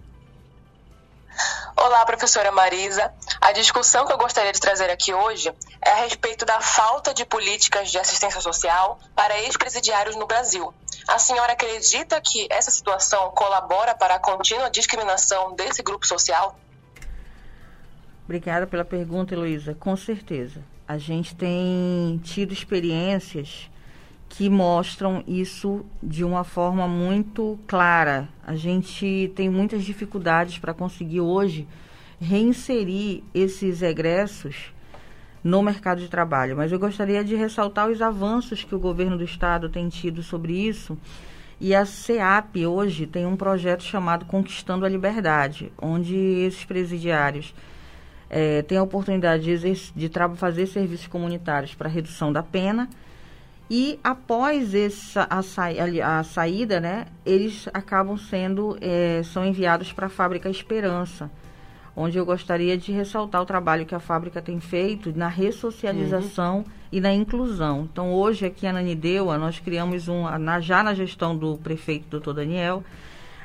Olá, 1.77 2.05
professora 2.05 2.51
Marisa. 2.53 3.13
A 3.41 3.51
discussão 3.51 4.05
que 4.07 4.13
eu 4.13 4.17
gostaria 4.17 4.53
de 4.53 4.59
trazer 4.61 4.89
aqui 4.89 5.13
hoje 5.13 5.53
é 5.85 5.89
a 5.89 5.95
respeito 5.95 6.45
da 6.45 6.61
falta 6.61 7.13
de 7.13 7.25
políticas 7.25 7.91
de 7.91 7.97
assistência 7.97 8.39
social 8.39 8.97
para 9.13 9.37
ex-presidiários 9.41 10.15
no 10.15 10.25
Brasil. 10.25 10.73
A 11.05 11.19
senhora 11.19 11.51
acredita 11.51 12.19
que 12.21 12.47
essa 12.49 12.71
situação 12.71 13.29
colabora 13.31 13.93
para 13.93 14.15
a 14.15 14.19
contínua 14.19 14.69
discriminação 14.69 15.53
desse 15.53 15.83
grupo 15.83 16.07
social? 16.07 16.57
Obrigada 18.23 18.65
pela 18.65 18.85
pergunta, 18.85 19.33
Heloísa. 19.33 19.75
Com 19.75 19.97
certeza. 19.97 20.63
A 20.87 20.97
gente 20.97 21.35
tem 21.35 22.19
tido 22.23 22.53
experiências 22.53 23.69
que 24.29 24.49
mostram 24.49 25.23
isso 25.27 25.85
de 26.01 26.23
uma 26.23 26.43
forma 26.43 26.87
muito 26.87 27.57
clara. 27.67 28.27
A 28.45 28.55
gente 28.55 29.31
tem 29.35 29.49
muitas 29.49 29.83
dificuldades 29.83 30.57
para 30.57 30.73
conseguir 30.73 31.21
hoje 31.21 31.67
reinserir 32.19 33.23
esses 33.33 33.81
egressos 33.81 34.73
no 35.43 35.61
mercado 35.61 36.01
de 36.01 36.09
trabalho, 36.09 36.57
mas 36.57 36.71
eu 36.71 36.79
gostaria 36.79 37.23
de 37.23 37.35
ressaltar 37.35 37.87
os 37.87 38.01
avanços 38.01 38.63
que 38.63 38.73
o 38.73 38.79
governo 38.79 39.17
do 39.17 39.23
estado 39.23 39.69
tem 39.69 39.87
tido 39.89 40.23
sobre 40.23 40.53
isso. 40.53 40.97
E 41.61 41.73
a 41.73 41.85
CEAP 41.85 42.65
hoje 42.65 43.05
tem 43.05 43.25
um 43.25 43.37
projeto 43.37 43.83
chamado 43.83 44.25
Conquistando 44.25 44.85
a 44.85 44.89
Liberdade, 44.89 45.71
onde 45.81 46.15
esses 46.15 46.65
presidiários 46.65 47.53
é, 48.29 48.63
têm 48.63 48.77
a 48.77 48.83
oportunidade 48.83 49.57
de, 49.57 49.91
de 49.95 50.11
fazer 50.35 50.65
serviços 50.65 51.07
comunitários 51.07 51.73
para 51.73 51.87
redução 51.87 52.33
da 52.33 52.43
pena 52.43 52.89
e 53.69 53.99
após 54.03 54.75
essa, 54.75 55.25
a, 55.29 55.41
sa 55.41 55.65
a, 56.03 56.23
saída, 56.23 56.79
né, 56.79 57.07
eles 57.25 57.67
acabam 57.73 58.15
sendo, 58.15 58.77
é, 58.79 59.21
são 59.23 59.45
enviados 59.45 59.91
para 59.91 60.05
a 60.05 60.09
fábrica 60.09 60.49
Esperança, 60.49 61.31
onde 61.95 62.17
eu 62.17 62.25
gostaria 62.25 62.77
de 62.77 62.91
ressaltar 62.91 63.41
o 63.41 63.45
trabalho 63.45 63.85
que 63.85 63.95
a 63.95 63.99
fábrica 63.99 64.41
tem 64.41 64.59
feito 64.59 65.17
na 65.17 65.27
ressocialização 65.27 66.57
uhum. 66.57 66.65
e 66.91 67.01
na 67.01 67.11
inclusão. 67.11 67.87
Então, 67.91 68.13
hoje 68.13 68.45
aqui 68.45 68.65
na 68.67 68.73
Nanideua, 68.73 69.37
nós 69.37 69.59
criamos 69.59 70.07
um, 70.07 70.25
já 70.61 70.83
na 70.83 70.93
gestão 70.93 71.35
do 71.35 71.57
prefeito 71.57 72.07
doutor 72.09 72.33
Daniel, 72.33 72.83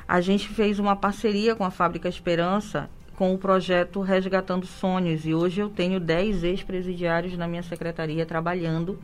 a 0.07 0.21
gente 0.21 0.49
fez 0.49 0.77
uma 0.77 0.95
parceria 0.95 1.55
com 1.55 1.63
a 1.63 1.71
fábrica 1.71 2.07
Esperança 2.07 2.89
com 3.15 3.33
o 3.33 3.37
projeto 3.37 4.01
Resgatando 4.01 4.65
Sonhos. 4.65 5.25
E 5.25 5.33
hoje 5.33 5.61
eu 5.61 5.69
tenho 5.69 5.99
10 5.99 6.43
ex-presidiários 6.43 7.37
na 7.37 7.47
minha 7.47 7.63
secretaria 7.63 8.25
trabalhando 8.25 8.99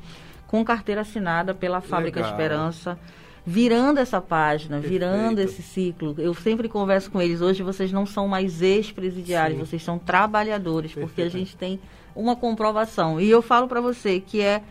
com 0.47 0.63
carteira 0.63 1.01
assinada 1.01 1.53
pela 1.53 1.81
Fábrica 1.81 2.19
Legal. 2.19 2.31
Esperança, 2.31 2.99
virando 3.45 3.99
essa 3.99 4.19
página, 4.19 4.79
Perfeito. 4.79 4.91
virando 4.91 5.39
esse 5.39 5.61
ciclo. 5.61 6.15
Eu 6.17 6.33
sempre 6.33 6.67
converso 6.67 7.11
com 7.11 7.21
eles, 7.21 7.41
hoje 7.41 7.63
vocês 7.63 7.91
não 7.91 8.05
são 8.05 8.27
mais 8.27 8.61
ex-presidiários, 8.61 9.59
vocês 9.59 9.83
são 9.83 9.99
trabalhadores, 9.99 10.93
Perfeito. 10.93 11.07
porque 11.07 11.21
a 11.21 11.29
gente 11.29 11.55
tem 11.55 11.79
uma 12.15 12.35
comprovação. 12.35 13.21
E 13.21 13.29
eu 13.29 13.41
falo 13.41 13.67
para 13.67 13.81
você 13.81 14.19
que 14.19 14.41
é 14.41 14.61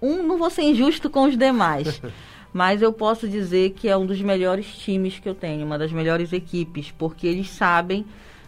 um, 0.00 0.22
não 0.22 0.38
vou 0.38 0.50
ser 0.50 0.62
injusto 0.62 1.10
com 1.10 1.24
os 1.24 1.36
demais. 1.36 2.00
mas 2.52 2.80
eu 2.80 2.92
posso 2.92 3.28
dizer 3.28 3.70
que 3.70 3.88
é 3.88 3.96
um 3.96 4.06
dos 4.06 4.20
melhores 4.20 4.66
times 4.66 5.18
que 5.18 5.28
eu 5.28 5.34
tenho, 5.34 5.66
uma 5.66 5.78
das 5.78 5.92
melhores 5.92 6.32
equipes, 6.32 6.90
porque 6.90 7.26
eles 7.26 7.50
sabem 7.50 8.06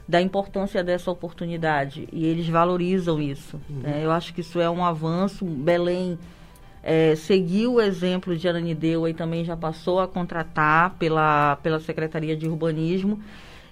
da 0.09 0.21
importância 0.21 0.83
dessa 0.83 1.11
oportunidade 1.11 2.09
e 2.13 2.27
eles 2.27 2.49
valorizam 2.49 3.21
isso. 3.21 3.61
Uhum. 3.69 3.81
Né? 3.83 4.01
Eu 4.03 4.11
acho 4.11 4.35
que 4.35 4.41
isso 4.41 4.59
é 4.61 4.69
um 4.69 4.85
avanço. 4.85 5.45
Belém 5.45 6.19
é, 6.83 7.15
seguiu 7.15 7.75
o 7.75 7.81
exemplo 7.81 8.37
de 8.37 8.49
Ananindeua 8.49 9.11
e 9.11 9.15
também 9.15 9.45
já 9.45 9.57
passou 9.57 10.01
a 10.01 10.09
contratar 10.09 10.97
pela, 10.99 11.57
pela 11.57 11.81
Secretaria 11.81 12.37
de 12.37 12.49
Urbanismo. 12.49 13.21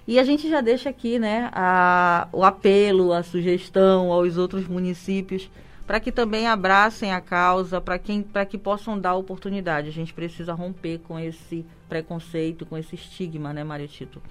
E 0.07 0.19
a 0.19 0.23
gente 0.23 0.49
já 0.49 0.61
deixa 0.61 0.89
aqui 0.89 1.19
né, 1.19 1.49
a, 1.53 2.27
o 2.31 2.43
apelo, 2.43 3.13
a 3.13 3.21
sugestão 3.21 4.11
aos 4.11 4.37
outros 4.37 4.67
municípios 4.67 5.49
para 5.89 5.99
que 5.99 6.11
também 6.11 6.45
abracem 6.45 7.11
a 7.11 7.19
causa, 7.19 7.81
para 7.81 8.45
que 8.45 8.57
possam 8.59 8.99
dar 8.99 9.15
oportunidade. 9.15 9.89
A 9.89 9.91
gente 9.91 10.13
precisa 10.13 10.53
romper 10.53 10.99
com 10.99 11.19
esse 11.19 11.65
preconceito, 11.87 12.63
com 12.63 12.77
esse 12.77 12.93
estigma, 12.93 13.51
né, 13.51 13.63
Maria 13.63 13.87
Tito? 13.87 14.21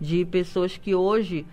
De 0.00 0.24
pessoas 0.24 0.78
que 0.78 0.94
hoje 0.94 1.44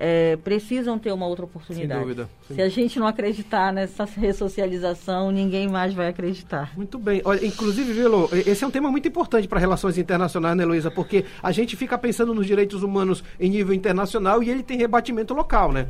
é, 0.00 0.36
precisam 0.36 0.98
ter 0.98 1.12
uma 1.12 1.26
outra 1.26 1.44
oportunidade. 1.44 1.92
Sem 1.92 2.00
dúvida. 2.00 2.30
Sim. 2.48 2.54
Se 2.54 2.62
a 2.62 2.68
gente 2.70 2.98
não 2.98 3.06
acreditar 3.06 3.70
nessa 3.70 4.06
ressocialização, 4.06 5.30
ninguém 5.30 5.68
mais 5.68 5.92
vai 5.92 6.08
acreditar. 6.08 6.72
Muito 6.74 6.98
bem. 6.98 7.20
Olha, 7.22 7.44
inclusive, 7.44 7.92
Vilo, 7.92 8.30
esse 8.32 8.64
é 8.64 8.66
um 8.66 8.70
tema 8.70 8.90
muito 8.90 9.06
importante 9.06 9.46
para 9.46 9.60
relações 9.60 9.98
internacionais, 9.98 10.56
né, 10.56 10.64
Luísa? 10.64 10.90
Porque 10.90 11.26
a 11.42 11.52
gente 11.52 11.76
fica 11.76 11.98
pensando 11.98 12.34
nos 12.34 12.46
direitos 12.46 12.82
humanos 12.82 13.22
em 13.38 13.50
nível 13.50 13.74
internacional 13.74 14.42
e 14.42 14.48
ele 14.48 14.62
tem 14.62 14.78
rebatimento 14.78 15.34
local, 15.34 15.70
né? 15.70 15.86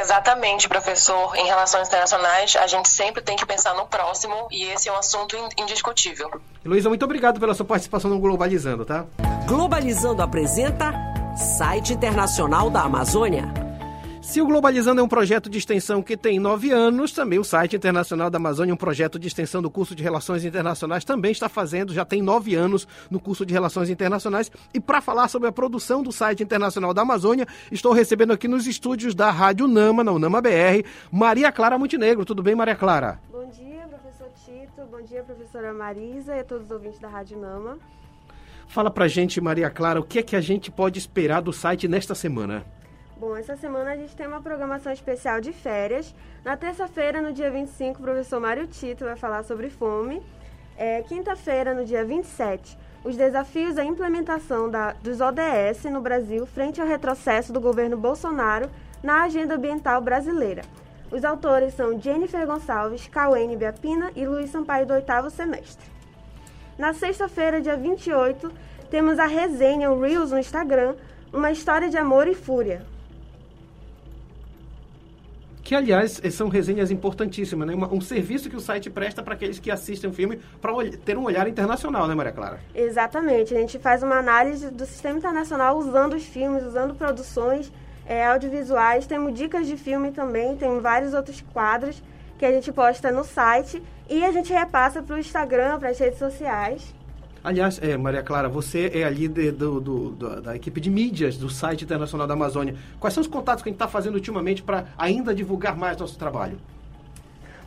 exatamente, 0.00 0.68
professor. 0.68 1.36
Em 1.36 1.46
relações 1.46 1.86
internacionais, 1.88 2.56
a 2.56 2.66
gente 2.66 2.88
sempre 2.88 3.22
tem 3.22 3.36
que 3.36 3.46
pensar 3.46 3.74
no 3.74 3.86
próximo 3.86 4.48
e 4.50 4.64
esse 4.64 4.88
é 4.88 4.92
um 4.92 4.96
assunto 4.96 5.36
indiscutível. 5.56 6.30
Luísa, 6.64 6.88
muito 6.88 7.04
obrigado 7.04 7.38
pela 7.38 7.54
sua 7.54 7.66
participação 7.66 8.10
no 8.10 8.18
Globalizando, 8.18 8.84
tá? 8.84 9.06
Globalizando 9.46 10.22
apresenta 10.22 11.09
Site 11.36 11.92
Internacional 11.92 12.68
da 12.68 12.82
Amazônia. 12.82 13.54
Se 14.20 14.40
o 14.40 14.46
Globalizando 14.46 15.00
é 15.00 15.04
um 15.04 15.08
projeto 15.08 15.48
de 15.48 15.58
extensão 15.58 16.02
que 16.02 16.16
tem 16.16 16.40
nove 16.40 16.72
anos, 16.72 17.12
também 17.12 17.38
o 17.38 17.44
site 17.44 17.76
Internacional 17.76 18.28
da 18.28 18.36
Amazônia, 18.36 18.74
um 18.74 18.76
projeto 18.76 19.18
de 19.18 19.28
extensão 19.28 19.62
do 19.62 19.70
curso 19.70 19.94
de 19.94 20.02
Relações 20.02 20.44
Internacionais, 20.44 21.04
também 21.04 21.30
está 21.30 21.48
fazendo, 21.48 21.94
já 21.94 22.04
tem 22.04 22.20
nove 22.20 22.54
anos 22.56 22.86
no 23.08 23.20
curso 23.20 23.46
de 23.46 23.54
Relações 23.54 23.88
Internacionais. 23.88 24.50
E 24.74 24.80
para 24.80 25.00
falar 25.00 25.28
sobre 25.28 25.48
a 25.48 25.52
produção 25.52 26.02
do 26.02 26.10
site 26.10 26.42
Internacional 26.42 26.92
da 26.92 27.02
Amazônia, 27.02 27.46
estou 27.70 27.92
recebendo 27.92 28.32
aqui 28.32 28.48
nos 28.48 28.66
estúdios 28.66 29.14
da 29.14 29.30
Rádio 29.30 29.68
Nama, 29.68 30.02
na 30.02 30.12
Unama 30.12 30.42
BR, 30.42 30.84
Maria 31.12 31.52
Clara 31.52 31.78
Montenegro. 31.78 32.24
Tudo 32.24 32.42
bem, 32.42 32.56
Maria 32.56 32.76
Clara? 32.76 33.20
Bom 33.30 33.48
dia, 33.48 33.86
professor 33.88 34.28
Tito. 34.44 34.84
Bom 34.90 35.02
dia, 35.02 35.22
professora 35.22 35.72
Marisa 35.72 36.34
e 36.34 36.40
a 36.40 36.44
todos 36.44 36.66
os 36.66 36.70
ouvintes 36.72 36.98
da 36.98 37.08
Rádio 37.08 37.38
Nama. 37.38 37.78
Fala 38.70 38.88
pra 38.88 39.08
gente, 39.08 39.40
Maria 39.40 39.68
Clara, 39.68 39.98
o 39.98 40.04
que 40.04 40.20
é 40.20 40.22
que 40.22 40.36
a 40.36 40.40
gente 40.40 40.70
pode 40.70 40.96
esperar 40.96 41.42
do 41.42 41.52
site 41.52 41.88
nesta 41.88 42.14
semana? 42.14 42.64
Bom, 43.18 43.34
essa 43.34 43.56
semana 43.56 43.90
a 43.90 43.96
gente 43.96 44.14
tem 44.14 44.28
uma 44.28 44.40
programação 44.40 44.92
especial 44.92 45.40
de 45.40 45.52
férias. 45.52 46.14
Na 46.44 46.56
terça-feira, 46.56 47.20
no 47.20 47.32
dia 47.32 47.50
25, 47.50 47.98
o 47.98 48.04
professor 48.04 48.38
Mário 48.38 48.68
Tito 48.68 49.04
vai 49.04 49.16
falar 49.16 49.42
sobre 49.42 49.70
fome. 49.70 50.22
É, 50.78 51.02
Quinta-feira, 51.02 51.74
no 51.74 51.84
dia 51.84 52.04
27, 52.04 52.78
os 53.02 53.16
desafios 53.16 53.74
da 53.74 53.84
implementação 53.84 54.70
da, 54.70 54.92
dos 54.92 55.20
ODS 55.20 55.90
no 55.90 56.00
Brasil 56.00 56.46
frente 56.46 56.80
ao 56.80 56.86
retrocesso 56.86 57.52
do 57.52 57.60
governo 57.60 57.96
Bolsonaro 57.96 58.70
na 59.02 59.24
agenda 59.24 59.56
ambiental 59.56 60.00
brasileira. 60.00 60.62
Os 61.10 61.24
autores 61.24 61.74
são 61.74 62.00
Jennifer 62.00 62.46
Gonçalves, 62.46 63.08
Cauene 63.08 63.56
Biapina 63.56 64.12
e 64.14 64.24
Luiz 64.24 64.48
Sampaio 64.48 64.86
do 64.86 64.94
oitavo 64.94 65.28
semestre. 65.28 65.90
Na 66.80 66.94
sexta-feira, 66.94 67.60
dia 67.60 67.76
28, 67.76 68.50
temos 68.90 69.18
a 69.18 69.26
resenha, 69.26 69.90
o 69.90 70.00
Reels 70.00 70.30
no 70.30 70.38
Instagram, 70.38 70.94
uma 71.30 71.50
história 71.52 71.90
de 71.90 71.98
amor 71.98 72.26
e 72.26 72.34
fúria. 72.34 72.80
Que, 75.62 75.74
aliás, 75.74 76.18
são 76.32 76.48
resenhas 76.48 76.90
importantíssimas, 76.90 77.68
né? 77.68 77.74
um 77.74 78.00
serviço 78.00 78.48
que 78.48 78.56
o 78.56 78.60
site 78.60 78.88
presta 78.88 79.22
para 79.22 79.34
aqueles 79.34 79.58
que 79.58 79.70
assistem 79.70 80.08
o 80.08 80.12
filme 80.14 80.40
para 80.58 80.72
ter 81.04 81.18
um 81.18 81.24
olhar 81.24 81.46
internacional, 81.46 82.08
né, 82.08 82.14
Maria 82.14 82.32
Clara? 82.32 82.60
Exatamente. 82.74 83.54
A 83.54 83.58
gente 83.58 83.78
faz 83.78 84.02
uma 84.02 84.16
análise 84.16 84.70
do 84.70 84.86
sistema 84.86 85.18
internacional 85.18 85.76
usando 85.76 86.14
os 86.14 86.24
filmes, 86.24 86.64
usando 86.64 86.94
produções 86.94 87.70
é, 88.06 88.24
audiovisuais. 88.24 89.06
Temos 89.06 89.34
dicas 89.34 89.66
de 89.66 89.76
filme 89.76 90.12
também, 90.12 90.56
tem 90.56 90.80
vários 90.80 91.12
outros 91.12 91.42
quadros 91.52 92.02
que 92.38 92.46
a 92.46 92.50
gente 92.50 92.72
posta 92.72 93.12
no 93.12 93.22
site 93.22 93.82
e 94.10 94.24
a 94.24 94.32
gente 94.32 94.52
repassa 94.52 95.00
para 95.00 95.14
o 95.14 95.18
Instagram, 95.18 95.78
para 95.78 95.90
as 95.90 95.98
redes 95.98 96.18
sociais. 96.18 96.92
Aliás, 97.42 97.80
é, 97.82 97.96
Maria 97.96 98.22
Clara, 98.22 98.48
você 98.48 98.90
é 98.92 99.04
ali 99.04 99.26
de, 99.26 99.50
do, 99.50 99.80
do, 99.80 100.10
do, 100.10 100.42
da 100.42 100.54
equipe 100.56 100.78
de 100.80 100.90
mídias 100.90 101.38
do 101.38 101.48
site 101.48 101.84
internacional 101.84 102.26
da 102.26 102.34
Amazônia. 102.34 102.74
Quais 102.98 103.14
são 103.14 103.22
os 103.22 103.26
contatos 103.26 103.62
que 103.62 103.68
a 103.68 103.70
gente 103.70 103.76
está 103.76 103.88
fazendo 103.88 104.16
ultimamente 104.16 104.62
para 104.62 104.86
ainda 104.98 105.34
divulgar 105.34 105.74
mais 105.74 105.96
nosso 105.96 106.18
trabalho? 106.18 106.58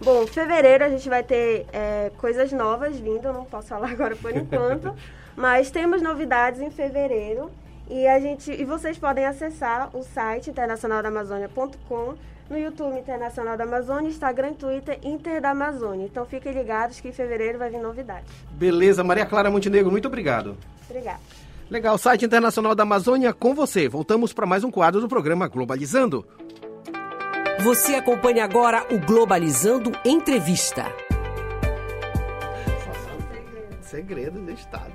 Bom, 0.04 0.24
em 0.24 0.28
fevereiro 0.28 0.84
a 0.84 0.90
gente 0.90 1.08
vai 1.08 1.24
ter 1.24 1.66
é, 1.72 2.12
coisas 2.18 2.52
novas 2.52 3.00
vindo, 3.00 3.32
não 3.32 3.46
posso 3.46 3.70
falar 3.70 3.90
agora 3.92 4.16
por 4.16 4.36
enquanto, 4.36 4.94
mas 5.36 5.72
temos 5.72 6.02
novidades 6.02 6.62
em 6.62 6.70
fevereiro 6.70 7.50
e 7.90 8.06
a 8.06 8.20
gente 8.20 8.52
e 8.52 8.64
vocês 8.66 8.98
podem 8.98 9.26
acessar 9.26 9.90
o 9.96 10.04
site 10.04 10.50
internacionaldamazônia.com 10.50 12.16
no 12.50 12.58
YouTube 12.58 12.98
Internacional 12.98 13.58
da 13.58 13.64
Amazônia, 13.64 14.10
Instagram 14.10 14.52
e 14.52 14.56
Twitter 14.56 15.00
Inter 15.04 15.42
da 15.42 15.52
Amazônia. 15.52 16.06
Então 16.06 16.26
fiquem 16.26 16.52
ligados 16.52 17.00
que 17.00 17.08
em 17.08 17.14
fevereiro 17.14 17.58
vai 17.58 17.70
vir 17.70 17.80
novidades. 17.80 18.30
Beleza, 18.52 19.04
Maria 19.04 19.26
Clara 19.26 19.50
Montenegro, 19.50 19.92
muito 19.92 20.08
obrigado. 20.08 20.58
Obrigada. 20.90 21.20
Legal, 21.70 21.98
site 21.98 22.26
Internacional 22.26 22.76
da 22.76 22.84
Amazônia 22.84 23.34
com 23.34 23.56
você. 23.56 23.88
Voltamos 23.88 24.34
para 24.34 24.46
mais 24.46 24.64
um 24.64 24.72
quadro 24.72 25.02
do 25.02 25.08
programa 25.08 25.48
Globalizando. 25.48 26.26
Você 27.62 27.96
acompanha 27.96 28.44
agora 28.44 28.86
o 28.92 29.00
Globalizando 29.00 29.92
Entrevista. 30.04 30.86
Segredo 33.82 34.40
do 34.40 34.52
Estado. 34.52 34.92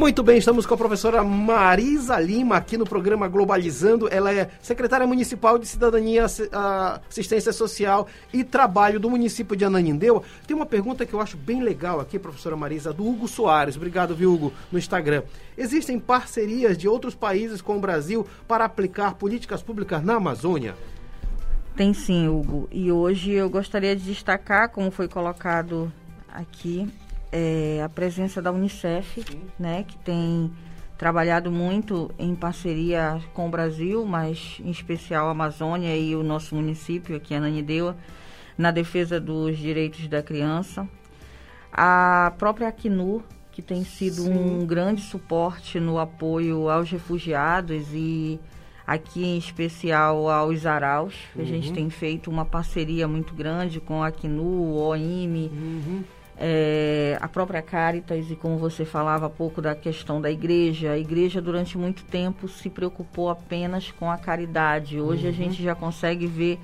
Muito 0.00 0.22
bem, 0.22 0.38
estamos 0.38 0.64
com 0.64 0.72
a 0.72 0.78
professora 0.78 1.22
Marisa 1.22 2.18
Lima 2.18 2.56
aqui 2.56 2.78
no 2.78 2.86
programa 2.86 3.28
Globalizando. 3.28 4.08
Ela 4.10 4.32
é 4.32 4.48
secretária 4.62 5.06
municipal 5.06 5.58
de 5.58 5.66
Cidadania, 5.66 6.24
Assistência 6.24 7.52
Social 7.52 8.08
e 8.32 8.42
Trabalho 8.42 8.98
do 8.98 9.10
município 9.10 9.54
de 9.54 9.62
Ananindeua. 9.62 10.22
Tem 10.46 10.56
uma 10.56 10.64
pergunta 10.64 11.04
que 11.04 11.12
eu 11.12 11.20
acho 11.20 11.36
bem 11.36 11.62
legal 11.62 12.00
aqui, 12.00 12.18
professora 12.18 12.56
Marisa, 12.56 12.94
do 12.94 13.06
Hugo 13.06 13.28
Soares. 13.28 13.76
Obrigado, 13.76 14.14
viu, 14.14 14.32
Hugo, 14.32 14.54
no 14.72 14.78
Instagram. 14.78 15.22
Existem 15.54 16.00
parcerias 16.00 16.78
de 16.78 16.88
outros 16.88 17.14
países 17.14 17.60
com 17.60 17.76
o 17.76 17.80
Brasil 17.80 18.26
para 18.48 18.64
aplicar 18.64 19.16
políticas 19.16 19.62
públicas 19.62 20.02
na 20.02 20.14
Amazônia? 20.14 20.76
Tem 21.76 21.92
sim, 21.92 22.26
Hugo. 22.26 22.66
E 22.72 22.90
hoje 22.90 23.32
eu 23.32 23.50
gostaria 23.50 23.94
de 23.94 24.02
destacar, 24.02 24.70
como 24.70 24.90
foi 24.90 25.08
colocado 25.08 25.92
aqui, 26.32 26.88
é, 27.32 27.82
a 27.84 27.88
presença 27.88 28.42
da 28.42 28.50
Unicef, 28.50 29.24
né, 29.58 29.84
que 29.86 29.96
tem 29.98 30.50
trabalhado 30.98 31.50
muito 31.50 32.10
em 32.18 32.34
parceria 32.34 33.20
com 33.32 33.46
o 33.46 33.50
Brasil, 33.50 34.04
mas 34.04 34.60
em 34.62 34.70
especial 34.70 35.28
a 35.28 35.30
Amazônia 35.30 35.96
e 35.96 36.14
o 36.14 36.22
nosso 36.22 36.54
município 36.54 37.16
aqui, 37.16 37.34
Ananindeua, 37.34 37.96
na 38.58 38.70
defesa 38.70 39.18
dos 39.18 39.56
direitos 39.56 40.06
da 40.08 40.22
criança. 40.22 40.86
A 41.72 42.34
própria 42.36 42.68
Acnur, 42.68 43.22
que 43.50 43.62
tem 43.62 43.82
sido 43.82 44.22
Sim. 44.22 44.34
um 44.34 44.66
grande 44.66 45.00
suporte 45.00 45.80
no 45.80 45.98
apoio 45.98 46.68
aos 46.68 46.90
refugiados 46.90 47.86
e 47.94 48.38
aqui 48.86 49.24
em 49.24 49.38
especial 49.38 50.28
aos 50.28 50.66
Araus. 50.66 51.14
Uhum. 51.34 51.42
A 51.42 51.44
gente 51.46 51.68
uhum. 51.68 51.74
tem 51.74 51.90
feito 51.90 52.30
uma 52.30 52.44
parceria 52.44 53.08
muito 53.08 53.32
grande 53.34 53.80
com 53.80 54.02
a 54.02 54.08
Acnur, 54.08 54.44
o 54.44 54.76
OIME, 54.76 55.50
uhum 55.50 56.04
é, 56.42 57.18
a 57.20 57.28
própria 57.28 57.60
Caritas, 57.60 58.30
e 58.30 58.34
como 58.34 58.56
você 58.56 58.86
falava 58.86 59.26
há 59.26 59.30
pouco 59.30 59.60
da 59.60 59.74
questão 59.74 60.22
da 60.22 60.30
igreja, 60.30 60.92
a 60.92 60.98
igreja 60.98 61.38
durante 61.40 61.76
muito 61.76 62.02
tempo 62.04 62.48
se 62.48 62.70
preocupou 62.70 63.28
apenas 63.28 63.90
com 63.90 64.10
a 64.10 64.16
caridade. 64.16 64.98
Hoje 64.98 65.24
uhum. 65.24 65.28
a 65.28 65.34
gente 65.34 65.62
já 65.62 65.74
consegue 65.74 66.26
ver 66.26 66.58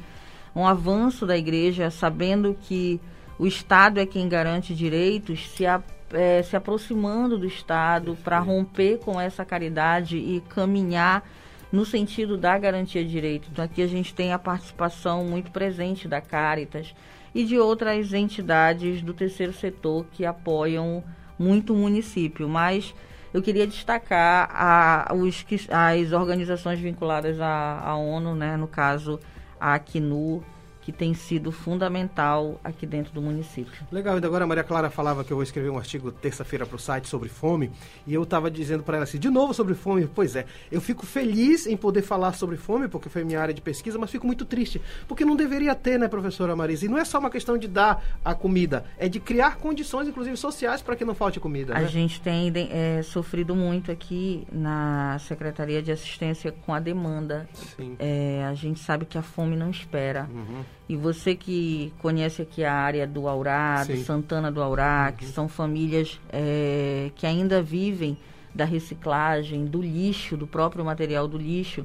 um 0.54 0.66
avanço 0.66 1.26
da 1.26 1.36
igreja, 1.36 1.90
sabendo 1.90 2.56
que 2.58 2.98
o 3.38 3.46
Estado 3.46 4.00
é 4.00 4.06
quem 4.06 4.26
garante 4.26 4.74
direitos, 4.74 5.46
se, 5.50 5.66
a, 5.66 5.82
é, 6.10 6.42
se 6.42 6.56
aproximando 6.56 7.36
do 7.36 7.46
Estado 7.46 8.16
para 8.24 8.38
romper 8.38 8.98
com 9.00 9.20
essa 9.20 9.44
caridade 9.44 10.16
e 10.16 10.42
caminhar 10.48 11.22
no 11.70 11.84
sentido 11.84 12.38
da 12.38 12.56
garantia 12.56 13.04
de 13.04 13.10
direitos. 13.10 13.50
Então 13.52 13.62
aqui 13.62 13.82
a 13.82 13.86
gente 13.86 14.14
tem 14.14 14.32
a 14.32 14.38
participação 14.38 15.22
muito 15.22 15.50
presente 15.50 16.08
da 16.08 16.22
Caritas 16.22 16.94
e 17.36 17.44
de 17.44 17.58
outras 17.58 18.14
entidades 18.14 19.02
do 19.02 19.12
terceiro 19.12 19.52
setor 19.52 20.06
que 20.10 20.24
apoiam 20.24 21.04
muito 21.38 21.74
o 21.74 21.76
município. 21.76 22.48
Mas 22.48 22.94
eu 23.34 23.42
queria 23.42 23.66
destacar 23.66 24.48
a, 24.50 25.12
os, 25.14 25.44
as 25.68 26.12
organizações 26.12 26.80
vinculadas 26.80 27.38
à, 27.38 27.78
à 27.84 27.94
ONU, 27.94 28.34
né, 28.34 28.56
no 28.56 28.66
caso 28.66 29.20
a 29.60 29.74
Acnu, 29.74 30.42
que 30.86 30.92
tem 30.92 31.14
sido 31.14 31.50
fundamental 31.50 32.60
aqui 32.62 32.86
dentro 32.86 33.12
do 33.12 33.20
município. 33.20 33.84
Legal, 33.90 34.14
ainda 34.14 34.28
agora 34.28 34.44
a 34.44 34.46
Maria 34.46 34.62
Clara 34.62 34.88
falava 34.88 35.24
que 35.24 35.32
eu 35.32 35.36
vou 35.36 35.42
escrever 35.42 35.68
um 35.68 35.76
artigo 35.76 36.12
terça-feira 36.12 36.64
para 36.64 36.76
o 36.76 36.78
site 36.78 37.08
sobre 37.08 37.28
fome, 37.28 37.72
e 38.06 38.14
eu 38.14 38.22
estava 38.22 38.48
dizendo 38.48 38.84
para 38.84 38.98
ela 38.98 39.02
assim, 39.02 39.18
de 39.18 39.28
novo 39.28 39.52
sobre 39.52 39.74
fome, 39.74 40.06
pois 40.06 40.36
é, 40.36 40.46
eu 40.70 40.80
fico 40.80 41.04
feliz 41.04 41.66
em 41.66 41.76
poder 41.76 42.02
falar 42.02 42.34
sobre 42.34 42.56
fome, 42.56 42.86
porque 42.86 43.08
foi 43.08 43.24
minha 43.24 43.40
área 43.40 43.52
de 43.52 43.60
pesquisa, 43.60 43.98
mas 43.98 44.12
fico 44.12 44.28
muito 44.28 44.44
triste, 44.44 44.80
porque 45.08 45.24
não 45.24 45.34
deveria 45.34 45.74
ter, 45.74 45.98
né, 45.98 46.06
professora 46.06 46.54
Marisa? 46.54 46.86
E 46.86 46.88
não 46.88 46.98
é 46.98 47.04
só 47.04 47.18
uma 47.18 47.30
questão 47.30 47.58
de 47.58 47.66
dar 47.66 48.04
a 48.24 48.32
comida, 48.32 48.84
é 48.96 49.08
de 49.08 49.18
criar 49.18 49.56
condições, 49.56 50.06
inclusive 50.06 50.36
sociais, 50.36 50.82
para 50.82 50.94
que 50.94 51.04
não 51.04 51.16
falte 51.16 51.40
comida. 51.40 51.76
A 51.76 51.80
né? 51.80 51.88
gente 51.88 52.20
tem 52.20 52.52
é, 52.70 53.02
sofrido 53.02 53.56
muito 53.56 53.90
aqui 53.90 54.46
na 54.52 55.18
Secretaria 55.18 55.82
de 55.82 55.90
Assistência 55.90 56.52
com 56.52 56.72
a 56.72 56.78
demanda. 56.78 57.48
Sim. 57.76 57.96
É, 57.98 58.46
a 58.48 58.54
gente 58.54 58.78
sabe 58.78 59.04
que 59.04 59.18
a 59.18 59.22
fome 59.22 59.56
não 59.56 59.68
espera. 59.68 60.30
Uhum. 60.32 60.75
E 60.88 60.96
você 60.96 61.34
que 61.34 61.92
conhece 61.98 62.42
aqui 62.42 62.64
a 62.64 62.72
área 62.72 63.06
do 63.06 63.26
Aurá, 63.26 63.84
Sim. 63.84 63.94
do 63.94 64.04
Santana 64.04 64.52
do 64.52 64.62
Aurá, 64.62 65.08
uhum. 65.10 65.16
que 65.16 65.24
são 65.26 65.48
famílias 65.48 66.20
é, 66.32 67.10
que 67.16 67.26
ainda 67.26 67.60
vivem 67.60 68.16
da 68.54 68.64
reciclagem, 68.64 69.66
do 69.66 69.82
lixo, 69.82 70.36
do 70.36 70.46
próprio 70.46 70.84
material 70.84 71.26
do 71.26 71.36
lixo, 71.36 71.84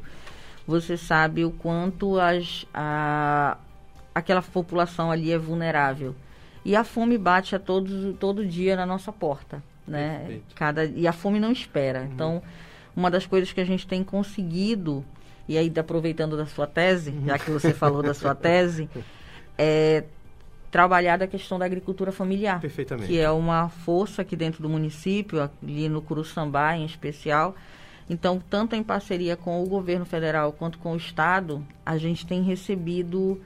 você 0.66 0.96
sabe 0.96 1.44
o 1.44 1.52
quanto 1.52 2.20
as, 2.20 2.66
a, 2.74 3.58
aquela 4.14 4.42
população 4.42 5.12
ali 5.12 5.32
é 5.32 5.38
vulnerável. 5.38 6.16
E 6.64 6.76
a 6.76 6.84
fome 6.84 7.18
bate 7.18 7.56
a 7.56 7.60
todos, 7.60 8.16
todo 8.20 8.46
dia 8.46 8.76
na 8.76 8.86
nossa 8.86 9.12
porta. 9.12 9.64
Né? 9.88 10.42
Cada, 10.56 10.86
e 10.86 11.08
a 11.08 11.12
fome 11.12 11.40
não 11.40 11.52
espera. 11.52 12.02
Uhum. 12.02 12.06
Então, 12.06 12.44
uma 12.96 13.10
das 13.10 13.26
coisas 13.26 13.52
que 13.52 13.60
a 13.60 13.66
gente 13.66 13.88
tem 13.88 14.04
conseguido 14.04 15.04
e 15.48 15.58
aí 15.58 15.72
aproveitando 15.78 16.38
da 16.38 16.46
sua 16.46 16.68
tese, 16.68 17.14
já 17.26 17.38
que 17.38 17.52
você 17.52 17.74
falou 17.74 18.02
da 18.02 18.14
sua 18.14 18.36
tese, 18.36 18.90
é 19.58 20.04
trabalhar 20.72 21.18
da 21.18 21.28
questão 21.28 21.60
da 21.60 21.66
agricultura 21.66 22.12
familiar. 22.12 22.62
Perfeitamente. 22.62 23.08
Que 23.08 23.20
é 23.20 23.30
uma 23.30 23.68
força 23.70 24.22
aqui 24.22 24.36
dentro 24.36 24.64
do 24.64 24.70
município, 24.70 25.42
ali 25.62 25.90
no 25.90 26.02
Curuçambá 26.02 26.76
em 26.78 26.86
especial. 26.86 27.56
Então, 28.10 28.42
tanto 28.50 28.76
em 28.76 28.84
parceria 28.84 29.36
com 29.36 29.62
o 29.62 29.68
governo 29.68 30.06
federal 30.06 30.52
quanto 30.54 30.78
com 30.80 30.94
o 30.94 30.98
Estado, 30.98 31.66
a 31.86 31.98
gente 31.98 32.26
tem 32.26 32.42
recebido 32.42 33.40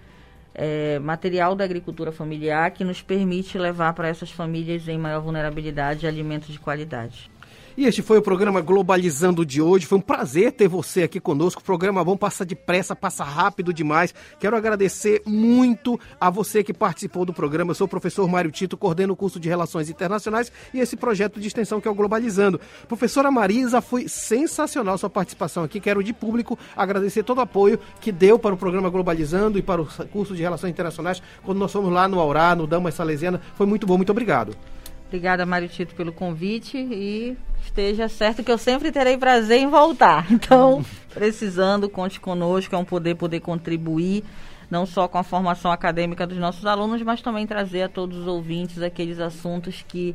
é, 0.53 0.97
material 0.99 1.53
da 1.53 1.63
agricultura 1.63 2.11
familiar 2.11 2.71
que 2.71 2.83
nos 2.83 3.01
permite 3.01 3.57
levar 3.57 3.93
para 3.93 4.07
essas 4.07 4.31
famílias 4.31 4.87
em 4.87 4.97
maior 4.97 5.21
vulnerabilidade 5.21 6.07
alimentos 6.07 6.49
de 6.49 6.59
qualidade. 6.59 7.29
E 7.77 7.85
este 7.85 8.01
foi 8.01 8.17
o 8.17 8.21
programa 8.21 8.61
Globalizando 8.61 9.45
de 9.45 9.61
hoje. 9.61 9.85
Foi 9.85 9.97
um 9.97 10.01
prazer 10.01 10.53
ter 10.53 10.65
você 10.65 11.03
aqui 11.03 11.19
conosco. 11.19 11.59
O 11.59 11.63
programa 11.63 12.05
bom 12.05 12.15
passa 12.15 12.45
depressa, 12.45 12.95
passa 12.95 13.21
rápido 13.25 13.73
demais. 13.73 14.15
Quero 14.39 14.55
agradecer 14.55 15.21
muito 15.25 15.99
a 16.17 16.29
você 16.29 16.63
que 16.63 16.73
participou 16.73 17.25
do 17.25 17.33
programa. 17.33 17.71
Eu 17.71 17.75
sou 17.75 17.83
o 17.83 17.89
professor 17.89 18.25
Mário 18.29 18.49
Tito, 18.49 18.77
coordeno 18.77 19.11
o 19.11 19.15
curso 19.15 19.41
de 19.41 19.49
Relações 19.49 19.89
Internacionais 19.89 20.49
e 20.73 20.79
esse 20.79 20.95
projeto 20.95 21.37
de 21.37 21.47
extensão 21.47 21.81
que 21.81 21.87
é 21.89 21.91
o 21.91 21.95
Globalizando. 21.95 22.61
Professora 22.87 23.29
Marisa, 23.29 23.81
foi 23.81 24.07
sensacional 24.07 24.97
sua 24.97 25.09
participação 25.09 25.65
aqui. 25.65 25.81
Quero 25.81 26.01
de 26.01 26.13
público 26.13 26.57
agradecer 26.77 27.23
todo 27.23 27.39
o 27.39 27.41
apoio 27.41 27.77
que 27.99 28.09
deu 28.09 28.39
para 28.39 28.55
o 28.55 28.57
programa 28.57 28.89
Globalizando 28.89 29.59
e 29.59 29.61
para 29.61 29.81
o 29.81 29.85
curso 30.13 30.33
de 30.33 30.41
Relações 30.41 30.71
Internacionais 30.71 31.21
quando 31.43 31.57
nós 31.57 31.73
fomos 31.73 31.91
lá 31.91 32.07
no 32.07 32.21
Aurá, 32.21 32.55
no 32.55 32.65
Damas 32.65 32.95
Salesiana. 32.95 33.41
Foi 33.55 33.67
muito 33.67 33.85
bom, 33.85 33.97
muito 33.97 34.11
obrigado. 34.13 34.55
Obrigada, 35.15 35.45
Mário 35.45 35.69
Tito, 35.69 35.95
pelo 35.95 36.11
convite 36.11 36.77
e 36.77 37.37
esteja 37.63 38.09
certo 38.09 38.43
que 38.43 38.51
eu 38.51 38.57
sempre 38.57 38.91
terei 38.91 39.17
prazer 39.17 39.59
em 39.59 39.69
voltar. 39.69 40.27
Então, 40.29 40.83
precisando, 41.13 41.87
conte 41.87 42.19
conosco, 42.19 42.75
é 42.75 42.77
um 42.77 42.83
poder 42.83 43.15
poder 43.15 43.39
contribuir 43.39 44.25
não 44.69 44.85
só 44.85 45.07
com 45.07 45.17
a 45.17 45.23
formação 45.23 45.71
acadêmica 45.71 46.27
dos 46.27 46.37
nossos 46.37 46.65
alunos, 46.65 47.01
mas 47.01 47.21
também 47.21 47.47
trazer 47.47 47.83
a 47.83 47.89
todos 47.89 48.17
os 48.17 48.27
ouvintes 48.27 48.81
aqueles 48.81 49.17
assuntos 49.21 49.85
que 49.87 50.13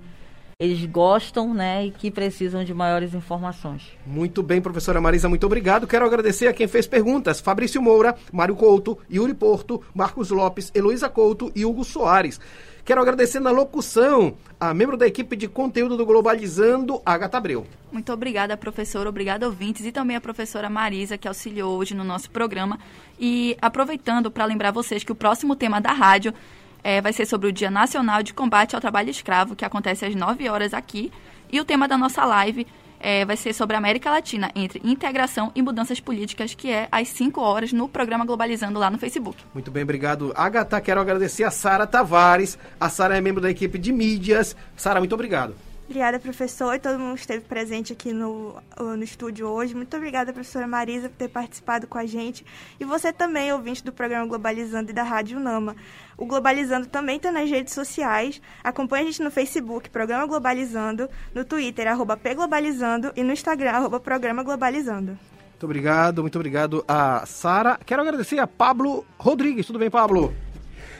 eles 0.58 0.84
gostam, 0.84 1.54
né, 1.54 1.86
e 1.86 1.90
que 1.90 2.10
precisam 2.10 2.62
de 2.62 2.74
maiores 2.74 3.14
informações. 3.14 3.82
Muito 4.06 4.42
bem, 4.42 4.60
professora 4.60 5.00
Marisa, 5.00 5.30
muito 5.30 5.46
obrigado. 5.46 5.86
Quero 5.86 6.04
agradecer 6.04 6.46
a 6.46 6.52
quem 6.52 6.68
fez 6.68 6.86
perguntas: 6.86 7.40
Fabrício 7.40 7.80
Moura, 7.80 8.14
Mário 8.30 8.54
Couto, 8.54 8.98
Yuri 9.10 9.32
Porto, 9.32 9.82
Marcos 9.94 10.30
Lopes, 10.30 10.70
Heloísa 10.74 11.08
Couto 11.08 11.50
e 11.56 11.64
Hugo 11.64 11.84
Soares. 11.84 12.38
Quero 12.84 13.00
agradecer 13.00 13.40
na 13.40 13.50
locução 13.50 14.34
a 14.58 14.74
membro 14.74 14.96
da 14.96 15.06
equipe 15.06 15.36
de 15.36 15.48
conteúdo 15.48 15.96
do 15.96 16.04
Globalizando, 16.04 17.00
Agatha 17.04 17.38
Abreu. 17.38 17.66
Muito 17.92 18.12
obrigada, 18.12 18.56
professora, 18.56 19.08
obrigada, 19.08 19.46
ouvintes, 19.46 19.84
e 19.86 19.92
também 19.92 20.16
a 20.16 20.20
professora 20.20 20.68
Marisa, 20.68 21.16
que 21.16 21.28
auxiliou 21.28 21.78
hoje 21.78 21.94
no 21.94 22.04
nosso 22.04 22.30
programa. 22.30 22.78
E 23.18 23.56
aproveitando 23.60 24.30
para 24.30 24.44
lembrar 24.44 24.70
vocês 24.70 25.04
que 25.04 25.12
o 25.12 25.14
próximo 25.14 25.56
tema 25.56 25.80
da 25.80 25.92
rádio 25.92 26.34
é, 26.82 27.00
vai 27.00 27.12
ser 27.12 27.26
sobre 27.26 27.48
o 27.48 27.52
Dia 27.52 27.70
Nacional 27.70 28.22
de 28.22 28.34
Combate 28.34 28.74
ao 28.74 28.80
Trabalho 28.80 29.10
Escravo, 29.10 29.56
que 29.56 29.64
acontece 29.64 30.04
às 30.04 30.14
9 30.14 30.48
horas 30.48 30.74
aqui. 30.74 31.12
E 31.52 31.60
o 31.60 31.64
tema 31.64 31.88
da 31.88 31.98
nossa 31.98 32.24
live 32.24 32.66
é, 33.00 33.24
vai 33.24 33.36
ser 33.36 33.52
sobre 33.52 33.74
a 33.74 33.78
América 33.78 34.10
Latina, 34.10 34.50
entre 34.54 34.80
integração 34.84 35.50
e 35.54 35.62
mudanças 35.62 35.98
políticas, 35.98 36.54
que 36.54 36.70
é 36.70 36.88
às 36.92 37.08
5 37.08 37.40
horas 37.40 37.72
no 37.72 37.88
programa 37.88 38.24
Globalizando 38.24 38.78
lá 38.78 38.90
no 38.90 38.98
Facebook. 38.98 39.38
Muito 39.54 39.70
bem, 39.70 39.82
obrigado. 39.82 40.32
Agatha, 40.36 40.80
quero 40.80 41.00
agradecer 41.00 41.44
a 41.44 41.50
Sara 41.50 41.86
Tavares. 41.86 42.58
A 42.78 42.88
Sara 42.88 43.16
é 43.16 43.20
membro 43.20 43.40
da 43.40 43.50
equipe 43.50 43.78
de 43.78 43.92
mídias. 43.92 44.54
Sara, 44.76 45.00
muito 45.00 45.14
obrigado. 45.14 45.54
Obrigada, 45.90 46.20
professor, 46.20 46.72
e 46.72 46.78
todo 46.78 47.00
mundo 47.00 47.14
que 47.14 47.22
esteve 47.22 47.44
presente 47.44 47.92
aqui 47.92 48.12
no, 48.12 48.54
no 48.78 49.02
estúdio 49.02 49.48
hoje. 49.48 49.74
Muito 49.74 49.96
obrigada, 49.96 50.32
professora 50.32 50.64
Marisa, 50.64 51.08
por 51.08 51.16
ter 51.16 51.26
participado 51.26 51.88
com 51.88 51.98
a 51.98 52.06
gente. 52.06 52.46
E 52.78 52.84
você 52.84 53.12
também, 53.12 53.52
ouvinte 53.52 53.82
do 53.82 53.90
programa 53.90 54.24
Globalizando 54.24 54.92
e 54.92 54.94
da 54.94 55.02
Rádio 55.02 55.40
Nama. 55.40 55.74
O 56.16 56.26
Globalizando 56.26 56.86
também 56.86 57.16
está 57.16 57.32
nas 57.32 57.50
redes 57.50 57.74
sociais. 57.74 58.40
Acompanhe 58.62 59.02
a 59.02 59.06
gente 59.06 59.20
no 59.20 59.32
Facebook, 59.32 59.90
Programa 59.90 60.28
Globalizando, 60.28 61.08
no 61.34 61.44
Twitter, 61.44 61.88
arroba 61.88 62.16
Pglobalizando, 62.16 63.12
e 63.16 63.24
no 63.24 63.32
Instagram, 63.32 63.72
arroba 63.72 63.98
Programa 63.98 64.44
Globalizando. 64.44 65.18
Muito 65.50 65.64
obrigado, 65.64 66.22
muito 66.22 66.36
obrigado 66.36 66.84
a 66.86 67.26
Sara. 67.26 67.76
Quero 67.84 68.02
agradecer 68.02 68.38
a 68.38 68.46
Pablo 68.46 69.04
Rodrigues. 69.18 69.66
Tudo 69.66 69.80
bem, 69.80 69.90
Pablo? 69.90 70.32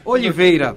Oliveira. 0.05 0.77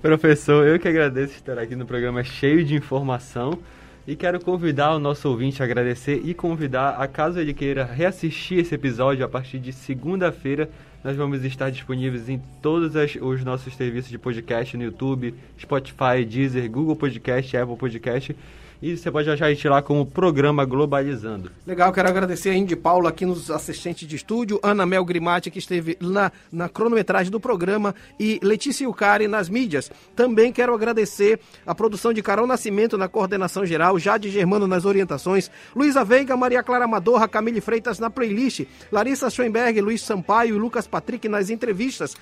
Professor, 0.00 0.66
eu 0.66 0.78
que 0.78 0.88
agradeço 0.88 1.34
estar 1.34 1.58
aqui 1.58 1.76
no 1.76 1.86
programa 1.86 2.22
cheio 2.24 2.64
de 2.64 2.74
informação 2.74 3.58
e 4.06 4.16
quero 4.16 4.40
convidar 4.40 4.94
o 4.94 4.98
nosso 4.98 5.28
ouvinte 5.28 5.62
a 5.62 5.64
agradecer 5.64 6.20
e 6.24 6.34
convidar 6.34 6.96
a 7.00 7.06
caso 7.06 7.38
ele 7.38 7.54
queira 7.54 7.84
reassistir 7.84 8.58
esse 8.58 8.74
episódio 8.74 9.24
a 9.24 9.28
partir 9.28 9.58
de 9.58 9.72
segunda-feira. 9.72 10.68
Nós 11.04 11.16
vamos 11.16 11.44
estar 11.44 11.70
disponíveis 11.70 12.28
em 12.28 12.40
todos 12.60 12.96
as, 12.96 13.16
os 13.16 13.44
nossos 13.44 13.74
serviços 13.74 14.10
de 14.10 14.18
podcast 14.18 14.76
no 14.76 14.84
YouTube, 14.84 15.34
Spotify, 15.60 16.24
Deezer, 16.28 16.70
Google 16.70 16.96
Podcast, 16.96 17.56
Apple 17.56 17.76
Podcast 17.76 18.36
e 18.82 18.96
você 18.96 19.12
pode 19.12 19.30
achar 19.30 19.46
a 19.46 19.54
gente 19.54 19.68
lá 19.68 19.80
como 19.80 20.04
Programa 20.04 20.64
Globalizando. 20.64 21.52
Legal, 21.64 21.92
quero 21.92 22.08
agradecer 22.08 22.50
a 22.50 22.54
Indy 22.54 22.74
Paula 22.74 23.10
aqui 23.10 23.24
nos 23.24 23.48
assistentes 23.48 24.08
de 24.08 24.16
estúdio, 24.16 24.58
Ana 24.60 24.84
Mel 24.84 25.04
Grimati 25.04 25.52
que 25.52 25.60
esteve 25.60 25.96
na, 26.00 26.32
na 26.50 26.68
cronometragem 26.68 27.30
do 27.30 27.38
programa 27.38 27.94
e 28.18 28.40
Letícia 28.42 28.88
Ucari 28.88 29.28
nas 29.28 29.48
mídias. 29.48 29.88
Também 30.16 30.52
quero 30.52 30.74
agradecer 30.74 31.38
a 31.64 31.72
produção 31.74 32.12
de 32.12 32.22
Carol 32.22 32.46
Nascimento 32.46 32.98
na 32.98 33.06
coordenação 33.06 33.64
geral, 33.64 34.00
Jade 34.00 34.28
Germano 34.30 34.66
nas 34.66 34.84
orientações, 34.84 35.48
Luísa 35.76 36.04
Veiga, 36.04 36.36
Maria 36.36 36.62
Clara 36.64 36.88
Madorra, 36.88 37.28
Camille 37.28 37.60
Freitas 37.60 38.00
na 38.00 38.10
playlist, 38.10 38.66
Larissa 38.90 39.30
Schoenberg, 39.30 39.80
Luiz 39.80 40.02
Sampaio 40.02 40.56
e 40.56 40.58
Lucas 40.58 40.88
Patrick 40.88 41.28
nas 41.28 41.50
entrevistas. 41.50 42.16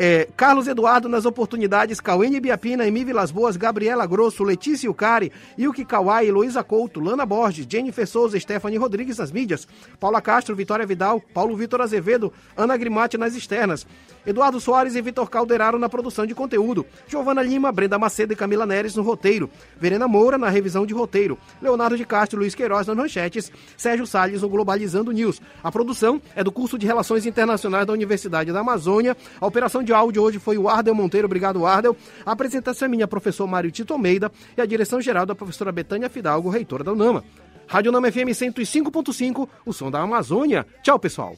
É, 0.00 0.28
Carlos 0.36 0.68
Eduardo 0.68 1.08
nas 1.08 1.26
oportunidades, 1.26 1.98
Cauene 2.00 2.38
Biapina, 2.38 2.86
Emi 2.86 3.04
Vilas 3.04 3.32
Boas, 3.32 3.56
Gabriela 3.56 4.06
Grosso, 4.06 4.44
Letícia 4.44 4.88
Ucari, 4.88 5.32
Yuki 5.58 5.84
Kawai, 5.84 6.30
Luísa 6.30 6.62
Couto, 6.62 7.00
Lana 7.00 7.26
Borges, 7.26 7.66
Jennifer 7.68 8.06
Souza, 8.06 8.38
Stephanie 8.38 8.78
Rodrigues 8.78 9.18
nas 9.18 9.32
mídias, 9.32 9.66
Paula 9.98 10.20
Castro, 10.22 10.54
Vitória 10.54 10.86
Vidal, 10.86 11.20
Paulo 11.34 11.56
Vitor 11.56 11.80
Azevedo, 11.80 12.32
Ana 12.56 12.76
Grimati 12.76 13.18
nas 13.18 13.34
externas, 13.34 13.84
Eduardo 14.28 14.60
Soares 14.60 14.94
e 14.94 15.00
Vitor 15.00 15.30
Calderaro 15.30 15.78
na 15.78 15.88
produção 15.88 16.26
de 16.26 16.34
conteúdo, 16.34 16.84
Giovana 17.06 17.42
Lima, 17.42 17.72
Brenda 17.72 17.98
Macedo 17.98 18.34
e 18.34 18.36
Camila 18.36 18.66
Neres 18.66 18.94
no 18.94 19.02
roteiro, 19.02 19.48
Verena 19.80 20.06
Moura 20.06 20.36
na 20.36 20.50
revisão 20.50 20.84
de 20.84 20.92
roteiro, 20.92 21.38
Leonardo 21.62 21.96
de 21.96 22.04
Castro 22.04 22.38
e 22.38 22.40
Luiz 22.40 22.54
Queiroz 22.54 22.86
nas 22.86 22.94
manchetes, 22.94 23.50
Sérgio 23.74 24.06
Salles 24.06 24.42
no 24.42 24.48
Globalizando 24.50 25.12
News. 25.12 25.40
A 25.64 25.72
produção 25.72 26.20
é 26.36 26.44
do 26.44 26.52
curso 26.52 26.76
de 26.76 26.86
Relações 26.86 27.24
Internacionais 27.24 27.86
da 27.86 27.92
Universidade 27.94 28.52
da 28.52 28.60
Amazônia, 28.60 29.16
a 29.40 29.46
operação 29.46 29.82
de 29.82 29.94
áudio 29.94 30.22
hoje 30.22 30.38
foi 30.38 30.58
o 30.58 30.68
Ardel 30.68 30.94
Monteiro, 30.94 31.24
obrigado 31.24 31.64
Ardel. 31.64 31.96
A 32.26 32.32
apresentação 32.32 32.84
é 32.84 32.88
minha, 32.90 33.08
professor 33.08 33.46
Mário 33.46 33.70
Tito 33.70 33.94
Almeida, 33.94 34.30
e 34.58 34.60
a 34.60 34.66
direção 34.66 35.00
geral 35.00 35.24
da 35.24 35.34
professora 35.34 35.72
Betânia 35.72 36.10
Fidalgo, 36.10 36.50
reitora 36.50 36.84
da 36.84 36.92
UNAMA. 36.92 37.24
Rádio 37.66 37.90
UNAMA 37.90 38.12
FM 38.12 38.28
105.5, 38.28 39.48
o 39.64 39.72
som 39.72 39.90
da 39.90 40.00
Amazônia. 40.00 40.66
Tchau, 40.82 40.98
pessoal. 40.98 41.34